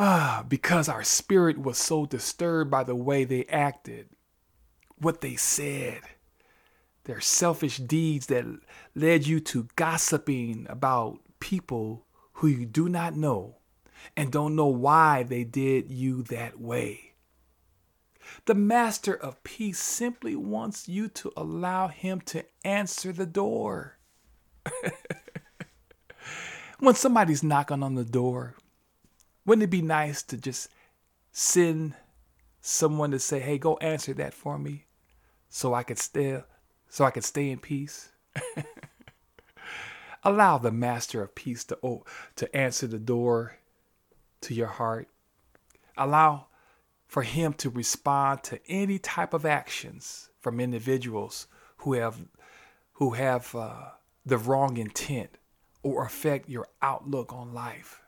Ah 0.00 0.44
because 0.48 0.88
our 0.88 1.02
spirit 1.02 1.58
was 1.58 1.76
so 1.76 2.06
disturbed 2.06 2.70
by 2.70 2.84
the 2.84 2.94
way 2.94 3.24
they 3.24 3.46
acted 3.46 4.10
what 4.98 5.22
they 5.22 5.34
said 5.34 6.02
their 7.02 7.20
selfish 7.20 7.78
deeds 7.78 8.26
that 8.26 8.44
led 8.94 9.26
you 9.26 9.40
to 9.40 9.66
gossiping 9.74 10.68
about 10.70 11.18
people 11.40 12.04
who 12.38 12.46
you 12.46 12.64
do 12.64 12.88
not 12.88 13.16
know 13.16 13.56
and 14.16 14.30
don't 14.30 14.54
know 14.54 14.66
why 14.66 15.24
they 15.24 15.42
did 15.42 15.90
you 15.90 16.22
that 16.22 16.60
way. 16.60 17.14
The 18.44 18.54
Master 18.54 19.12
of 19.12 19.42
Peace 19.42 19.80
simply 19.80 20.36
wants 20.36 20.88
you 20.88 21.08
to 21.08 21.32
allow 21.36 21.88
Him 21.88 22.20
to 22.26 22.44
answer 22.64 23.12
the 23.12 23.26
door. 23.26 23.98
when 26.78 26.94
somebody's 26.94 27.42
knocking 27.42 27.82
on 27.82 27.96
the 27.96 28.04
door, 28.04 28.54
wouldn't 29.44 29.64
it 29.64 29.70
be 29.70 29.82
nice 29.82 30.22
to 30.24 30.36
just 30.36 30.68
send 31.32 31.94
someone 32.60 33.10
to 33.10 33.18
say, 33.18 33.40
"Hey, 33.40 33.58
go 33.58 33.78
answer 33.78 34.14
that 34.14 34.32
for 34.32 34.58
me," 34.58 34.86
so 35.48 35.74
I 35.74 35.82
could 35.82 35.98
stay, 35.98 36.44
so 36.88 37.04
I 37.04 37.10
could 37.10 37.24
stay 37.24 37.50
in 37.50 37.58
peace? 37.58 38.10
Allow 40.24 40.58
the 40.58 40.72
Master 40.72 41.22
of 41.22 41.34
Peace 41.34 41.64
to, 41.64 41.78
oh, 41.82 42.04
to 42.36 42.54
answer 42.56 42.86
the 42.86 42.98
door 42.98 43.56
to 44.42 44.54
your 44.54 44.66
heart. 44.66 45.08
Allow 45.96 46.46
for 47.06 47.22
Him 47.22 47.52
to 47.54 47.70
respond 47.70 48.42
to 48.44 48.60
any 48.68 48.98
type 48.98 49.32
of 49.32 49.46
actions 49.46 50.30
from 50.40 50.60
individuals 50.60 51.46
who 51.78 51.94
have, 51.94 52.18
who 52.94 53.10
have 53.12 53.54
uh, 53.54 53.90
the 54.26 54.38
wrong 54.38 54.76
intent 54.76 55.30
or 55.82 56.04
affect 56.04 56.48
your 56.48 56.68
outlook 56.82 57.32
on 57.32 57.54
life. 57.54 58.00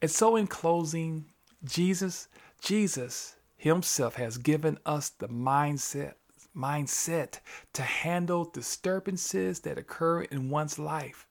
And 0.00 0.10
so, 0.10 0.36
in 0.36 0.46
closing, 0.46 1.26
Jesus, 1.64 2.28
Jesus 2.60 3.36
Himself 3.56 4.14
has 4.14 4.38
given 4.38 4.78
us 4.86 5.08
the 5.08 5.28
mindset 5.28 6.14
mindset 6.58 7.38
to 7.72 7.82
handle 7.82 8.44
disturbances 8.44 9.60
that 9.60 9.78
occur 9.78 10.22
in 10.22 10.50
one's 10.50 10.78
life. 10.78 11.26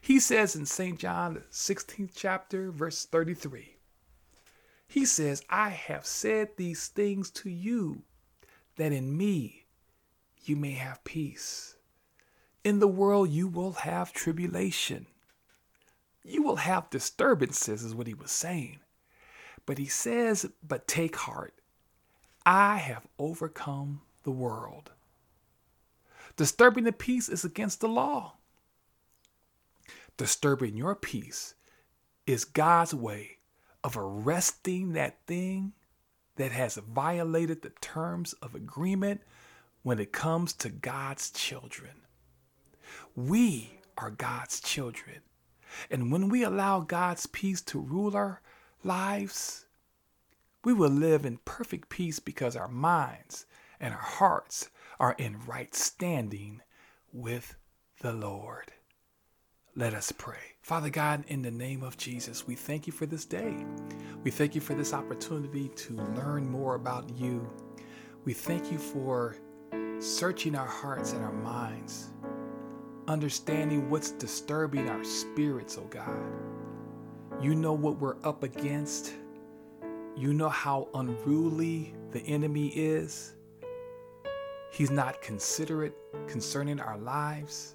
He 0.00 0.18
says 0.18 0.56
in 0.56 0.66
St. 0.66 0.98
John, 0.98 1.34
the 1.34 1.40
16th 1.40 2.12
chapter, 2.14 2.70
verse 2.70 3.04
33, 3.04 3.76
he 4.86 5.04
says, 5.04 5.44
I 5.50 5.68
have 5.68 6.06
said 6.06 6.56
these 6.56 6.88
things 6.88 7.30
to 7.32 7.50
you 7.50 8.02
that 8.76 8.92
in 8.92 9.16
me 9.16 9.66
you 10.44 10.56
may 10.56 10.72
have 10.72 11.04
peace. 11.04 11.76
In 12.64 12.78
the 12.78 12.88
world 12.88 13.28
you 13.28 13.48
will 13.48 13.72
have 13.72 14.12
tribulation. 14.12 15.06
You 16.24 16.42
will 16.42 16.56
have 16.56 16.90
disturbances, 16.90 17.82
is 17.82 17.94
what 17.94 18.06
he 18.06 18.14
was 18.14 18.30
saying. 18.30 18.80
But 19.66 19.78
he 19.78 19.86
says, 19.86 20.50
But 20.66 20.88
take 20.88 21.16
heart, 21.16 21.54
I 22.44 22.76
have 22.76 23.06
overcome 23.18 24.00
the 24.28 24.32
world. 24.32 24.90
Disturbing 26.36 26.84
the 26.84 26.92
peace 26.92 27.30
is 27.30 27.46
against 27.46 27.80
the 27.80 27.88
law. 27.88 28.34
Disturbing 30.18 30.76
your 30.76 30.94
peace 30.94 31.54
is 32.26 32.44
God's 32.44 32.92
way 32.92 33.38
of 33.82 33.96
arresting 33.96 34.92
that 34.92 35.16
thing 35.26 35.72
that 36.36 36.52
has 36.52 36.76
violated 36.76 37.62
the 37.62 37.72
terms 37.80 38.34
of 38.34 38.54
agreement 38.54 39.22
when 39.82 39.98
it 39.98 40.12
comes 40.12 40.52
to 40.52 40.68
God's 40.68 41.30
children. 41.30 42.02
We 43.16 43.80
are 43.96 44.10
God's 44.10 44.60
children. 44.60 45.22
And 45.90 46.12
when 46.12 46.28
we 46.28 46.42
allow 46.42 46.80
God's 46.80 47.24
peace 47.24 47.62
to 47.62 47.80
rule 47.80 48.14
our 48.14 48.42
lives, 48.84 49.64
we 50.66 50.74
will 50.74 50.90
live 50.90 51.24
in 51.24 51.38
perfect 51.46 51.88
peace 51.88 52.18
because 52.18 52.56
our 52.56 52.68
minds 52.68 53.46
and 53.80 53.94
our 53.94 54.00
hearts 54.00 54.68
are 55.00 55.14
in 55.18 55.38
right 55.46 55.74
standing 55.74 56.60
with 57.12 57.54
the 58.00 58.12
Lord. 58.12 58.72
Let 59.76 59.94
us 59.94 60.10
pray. 60.10 60.56
Father 60.62 60.90
God, 60.90 61.24
in 61.28 61.42
the 61.42 61.50
name 61.50 61.82
of 61.82 61.96
Jesus, 61.96 62.46
we 62.46 62.56
thank 62.56 62.86
you 62.86 62.92
for 62.92 63.06
this 63.06 63.24
day. 63.24 63.54
We 64.24 64.30
thank 64.30 64.54
you 64.54 64.60
for 64.60 64.74
this 64.74 64.92
opportunity 64.92 65.68
to 65.68 65.94
learn 66.16 66.50
more 66.50 66.74
about 66.74 67.08
you. 67.16 67.48
We 68.24 68.32
thank 68.34 68.72
you 68.72 68.78
for 68.78 69.36
searching 70.00 70.56
our 70.56 70.66
hearts 70.66 71.12
and 71.12 71.24
our 71.24 71.32
minds, 71.32 72.08
understanding 73.06 73.88
what's 73.88 74.10
disturbing 74.10 74.88
our 74.88 75.04
spirits, 75.04 75.78
oh 75.78 75.86
God. 75.86 76.10
You 77.40 77.54
know 77.54 77.72
what 77.72 78.00
we're 78.00 78.16
up 78.24 78.42
against. 78.42 79.12
You 80.16 80.34
know 80.34 80.48
how 80.48 80.88
unruly 80.94 81.94
the 82.10 82.20
enemy 82.22 82.68
is. 82.68 83.34
He's 84.70 84.90
not 84.90 85.22
considerate 85.22 85.94
concerning 86.26 86.80
our 86.80 86.98
lives. 86.98 87.74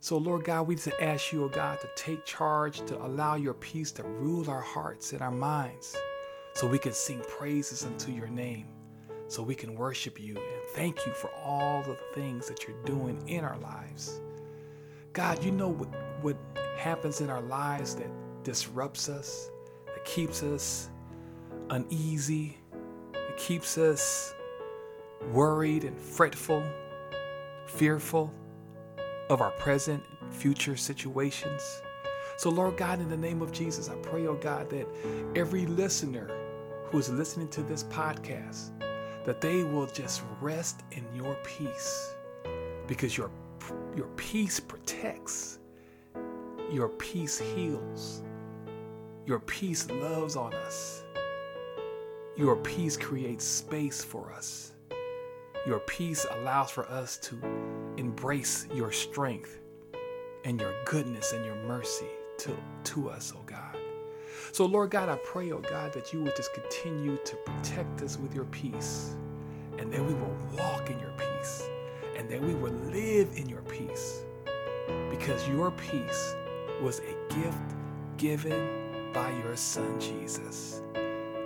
So, 0.00 0.18
Lord 0.18 0.44
God, 0.44 0.66
we 0.66 0.76
just 0.76 0.90
ask 1.00 1.32
you, 1.32 1.44
oh 1.44 1.48
God, 1.48 1.80
to 1.80 1.88
take 1.96 2.24
charge, 2.24 2.84
to 2.86 3.02
allow 3.04 3.34
your 3.36 3.54
peace 3.54 3.90
to 3.92 4.02
rule 4.04 4.48
our 4.50 4.60
hearts 4.60 5.12
and 5.12 5.22
our 5.22 5.30
minds 5.30 5.96
so 6.54 6.66
we 6.66 6.78
can 6.78 6.92
sing 6.92 7.20
praises 7.28 7.84
unto 7.84 8.12
your 8.12 8.28
name, 8.28 8.66
so 9.28 9.42
we 9.42 9.54
can 9.54 9.74
worship 9.74 10.20
you 10.20 10.36
and 10.36 10.70
thank 10.74 11.04
you 11.06 11.12
for 11.12 11.30
all 11.44 11.82
the 11.82 11.98
things 12.14 12.48
that 12.48 12.66
you're 12.66 12.82
doing 12.84 13.22
in 13.26 13.44
our 13.44 13.58
lives. 13.58 14.20
God, 15.12 15.42
you 15.42 15.50
know 15.50 15.68
what, 15.68 15.88
what 16.22 16.36
happens 16.76 17.20
in 17.20 17.30
our 17.30 17.42
lives 17.42 17.94
that 17.96 18.10
disrupts 18.42 19.08
us, 19.08 19.50
that 19.86 20.04
keeps 20.04 20.42
us 20.42 20.88
uneasy, 21.70 22.58
that 23.12 23.36
keeps 23.36 23.76
us 23.78 24.35
worried 25.32 25.84
and 25.84 25.98
fretful, 25.98 26.64
fearful 27.66 28.32
of 29.28 29.40
our 29.40 29.50
present 29.52 30.02
and 30.20 30.32
future 30.32 30.76
situations. 30.76 31.82
So, 32.36 32.50
Lord 32.50 32.76
God, 32.76 33.00
in 33.00 33.08
the 33.08 33.16
name 33.16 33.40
of 33.40 33.50
Jesus, 33.50 33.88
I 33.88 33.94
pray, 33.96 34.26
oh 34.26 34.34
God, 34.34 34.68
that 34.70 34.86
every 35.34 35.66
listener 35.66 36.30
who 36.84 36.98
is 36.98 37.08
listening 37.08 37.48
to 37.48 37.62
this 37.62 37.84
podcast, 37.84 38.70
that 39.24 39.40
they 39.40 39.64
will 39.64 39.86
just 39.86 40.22
rest 40.40 40.82
in 40.92 41.04
your 41.14 41.34
peace 41.44 42.14
because 42.86 43.16
your, 43.16 43.30
your 43.96 44.06
peace 44.16 44.60
protects, 44.60 45.58
your 46.70 46.90
peace 46.90 47.38
heals, 47.38 48.22
your 49.24 49.40
peace 49.40 49.90
loves 49.90 50.36
on 50.36 50.54
us, 50.54 51.02
your 52.36 52.56
peace 52.56 52.96
creates 52.96 53.44
space 53.44 54.04
for 54.04 54.32
us. 54.32 54.72
Your 55.66 55.80
peace 55.80 56.24
allows 56.30 56.70
for 56.70 56.88
us 56.88 57.16
to 57.18 57.36
embrace 57.96 58.68
your 58.72 58.92
strength 58.92 59.58
and 60.44 60.60
your 60.60 60.72
goodness 60.84 61.32
and 61.32 61.44
your 61.44 61.56
mercy 61.56 62.06
to, 62.38 62.56
to 62.84 63.10
us, 63.10 63.32
oh 63.36 63.42
God. 63.46 63.76
So, 64.52 64.64
Lord 64.64 64.90
God, 64.90 65.08
I 65.08 65.16
pray, 65.16 65.50
oh 65.50 65.58
God, 65.58 65.92
that 65.92 66.12
you 66.12 66.22
would 66.22 66.36
just 66.36 66.54
continue 66.54 67.18
to 67.24 67.36
protect 67.36 68.02
us 68.02 68.16
with 68.16 68.32
your 68.32 68.44
peace 68.46 69.16
and 69.78 69.92
that 69.92 70.00
we 70.00 70.14
will 70.14 70.36
walk 70.56 70.88
in 70.88 71.00
your 71.00 71.12
peace 71.18 71.68
and 72.16 72.28
that 72.30 72.40
we 72.40 72.54
will 72.54 72.72
live 72.72 73.28
in 73.34 73.48
your 73.48 73.62
peace 73.62 74.22
because 75.10 75.48
your 75.48 75.72
peace 75.72 76.36
was 76.80 77.00
a 77.00 77.34
gift 77.34 77.74
given 78.18 79.10
by 79.12 79.32
your 79.42 79.56
Son, 79.56 79.98
Jesus. 79.98 80.80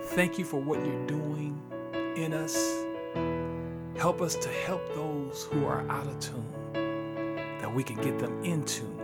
Thank 0.03 0.39
you 0.39 0.45
for 0.45 0.61
what 0.61 0.85
you're 0.85 1.07
doing 1.07 1.59
in 2.17 2.35
us 2.35 2.85
Help 3.97 4.23
us 4.23 4.35
to 4.37 4.49
help 4.49 4.95
those 4.95 5.45
who 5.51 5.67
are 5.67 5.87
out 5.91 6.07
of 6.07 6.19
tune, 6.21 6.73
that 7.61 7.75
we 7.75 7.83
can 7.83 7.97
get 7.97 8.19
them 8.19 8.43
in 8.45 8.65
tune, 8.65 8.97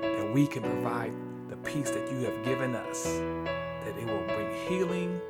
that 0.00 0.30
we 0.32 0.46
can 0.46 0.62
provide 0.62 1.12
the 1.48 1.56
peace 1.58 1.90
that 1.90 2.10
you 2.10 2.18
have 2.18 2.44
given 2.44 2.74
us, 2.74 3.04
that 3.04 3.94
it 3.98 4.06
will 4.06 4.24
bring 4.28 4.48
healing 4.68 5.20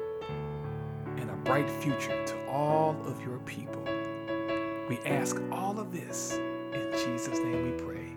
and 1.16 1.30
a 1.30 1.36
bright 1.44 1.70
future 1.70 2.24
to 2.26 2.46
all 2.48 2.96
of 3.06 3.22
your 3.22 3.38
people. 3.40 3.82
We 4.88 4.98
ask 5.06 5.40
all 5.50 5.78
of 5.78 5.92
this 5.92 6.32
in 6.34 6.92
Jesus' 6.92 7.38
name 7.38 7.72
we 7.72 7.82
pray. 7.82 8.12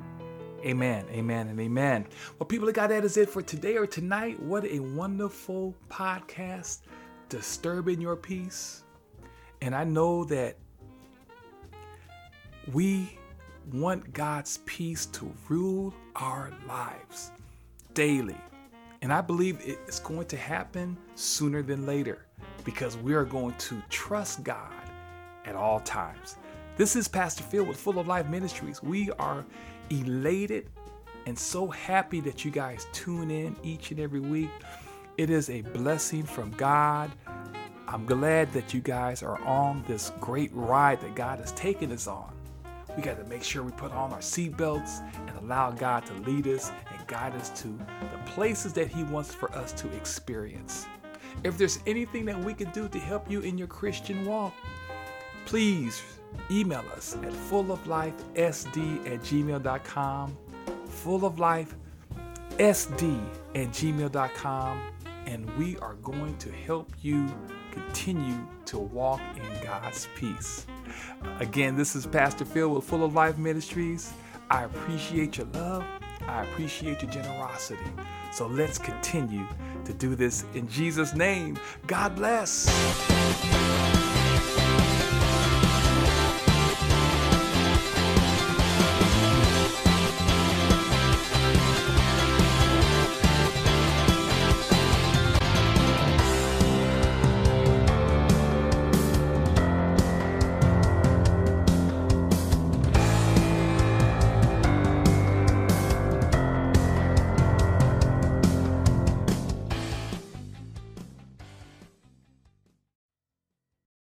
Amen, 0.65 1.05
amen, 1.11 1.49
and 1.49 1.59
amen. 1.59 2.07
Well, 2.39 2.47
people 2.47 2.67
of 2.67 2.73
God, 2.73 2.87
that 2.87 3.05
is 3.05 3.17
it 3.17 3.29
for 3.29 3.41
today 3.41 3.77
or 3.77 3.85
tonight. 3.85 4.41
What 4.41 4.65
a 4.65 4.79
wonderful 4.79 5.75
podcast, 5.89 6.79
Disturbing 7.29 8.01
Your 8.01 8.15
Peace. 8.15 8.84
And 9.65 9.73
I 9.73 9.83
know 9.83 10.23
that 10.25 10.57
we 12.71 13.17
want 13.73 14.13
God's 14.13 14.59
peace 14.67 15.07
to 15.07 15.33
rule 15.49 15.91
our 16.15 16.53
lives 16.67 17.31
daily. 17.95 18.37
And 19.01 19.11
I 19.11 19.21
believe 19.21 19.57
it's 19.65 19.99
going 19.99 20.27
to 20.27 20.37
happen 20.37 20.95
sooner 21.15 21.63
than 21.63 21.87
later 21.87 22.27
because 22.63 22.95
we 22.97 23.15
are 23.15 23.25
going 23.25 23.55
to 23.55 23.81
trust 23.89 24.43
God 24.43 24.71
at 25.45 25.55
all 25.55 25.79
times. 25.79 26.35
This 26.77 26.95
is 26.95 27.07
Pastor 27.07 27.41
Phil 27.41 27.63
with 27.63 27.77
Full 27.77 27.97
of 27.97 28.05
Life 28.05 28.27
Ministries. 28.27 28.83
We 28.83 29.09
are 29.13 29.43
elated 29.89 30.69
and 31.25 31.37
so 31.37 31.65
happy 31.65 32.19
that 32.19 32.45
you 32.45 32.51
guys 32.51 32.85
tune 32.93 33.31
in 33.31 33.55
each 33.63 33.89
and 33.89 33.99
every 33.99 34.19
week. 34.19 34.51
It 35.17 35.31
is 35.31 35.49
a 35.49 35.61
blessing 35.61 36.21
from 36.21 36.51
God. 36.51 37.11
I'm 37.87 38.05
glad 38.05 38.51
that 38.53 38.73
you 38.73 38.81
guys 38.81 39.21
are 39.21 39.39
on 39.43 39.83
this 39.87 40.11
great 40.19 40.49
ride 40.53 41.01
that 41.01 41.15
God 41.15 41.39
has 41.39 41.51
taken 41.51 41.91
us 41.91 42.07
on. 42.07 42.33
We 42.95 43.03
got 43.03 43.17
to 43.17 43.25
make 43.25 43.43
sure 43.43 43.61
we 43.61 43.71
put 43.73 43.91
on 43.91 44.11
our 44.11 44.19
seatbelts 44.19 45.01
and 45.27 45.37
allow 45.39 45.71
God 45.71 46.05
to 46.07 46.13
lead 46.29 46.47
us 46.47 46.71
and 46.91 47.07
guide 47.07 47.35
us 47.35 47.49
to 47.61 47.67
the 47.67 48.17
places 48.25 48.73
that 48.73 48.87
He 48.87 49.03
wants 49.03 49.33
for 49.33 49.51
us 49.51 49.71
to 49.73 49.91
experience. 49.93 50.87
If 51.43 51.57
there's 51.57 51.79
anything 51.85 52.25
that 52.25 52.39
we 52.39 52.53
can 52.53 52.71
do 52.71 52.87
to 52.87 52.99
help 52.99 53.29
you 53.29 53.41
in 53.41 53.57
your 53.57 53.67
Christian 53.67 54.25
walk, 54.25 54.53
please 55.45 56.01
email 56.49 56.83
us 56.95 57.15
at 57.23 57.33
fulloflifesd 57.33 59.07
at 59.07 59.19
gmail.com. 59.21 60.37
Fulloflifesd 60.87 61.75
at 63.55 63.67
gmail.com. 63.67 64.81
And 65.27 65.57
we 65.57 65.77
are 65.79 65.95
going 65.95 66.37
to 66.37 66.51
help 66.51 66.91
you 67.01 67.27
continue 67.75 68.47
to 68.65 68.77
walk 68.79 69.21
in 69.35 69.63
God's 69.63 70.07
peace. 70.15 70.65
Again, 71.39 71.75
this 71.75 71.95
is 71.95 72.05
Pastor 72.05 72.45
Phil 72.45 72.69
with 72.69 72.85
Full 72.85 73.03
of 73.03 73.13
Life 73.13 73.37
Ministries. 73.37 74.13
I 74.49 74.63
appreciate 74.63 75.37
your 75.37 75.47
love. 75.47 75.83
I 76.27 76.43
appreciate 76.43 77.01
your 77.01 77.11
generosity. 77.11 77.91
So 78.31 78.47
let's 78.47 78.77
continue 78.77 79.45
to 79.83 79.93
do 79.93 80.15
this 80.15 80.45
in 80.53 80.67
Jesus' 80.69 81.13
name. 81.13 81.59
God 81.87 82.15
bless. 82.15 82.65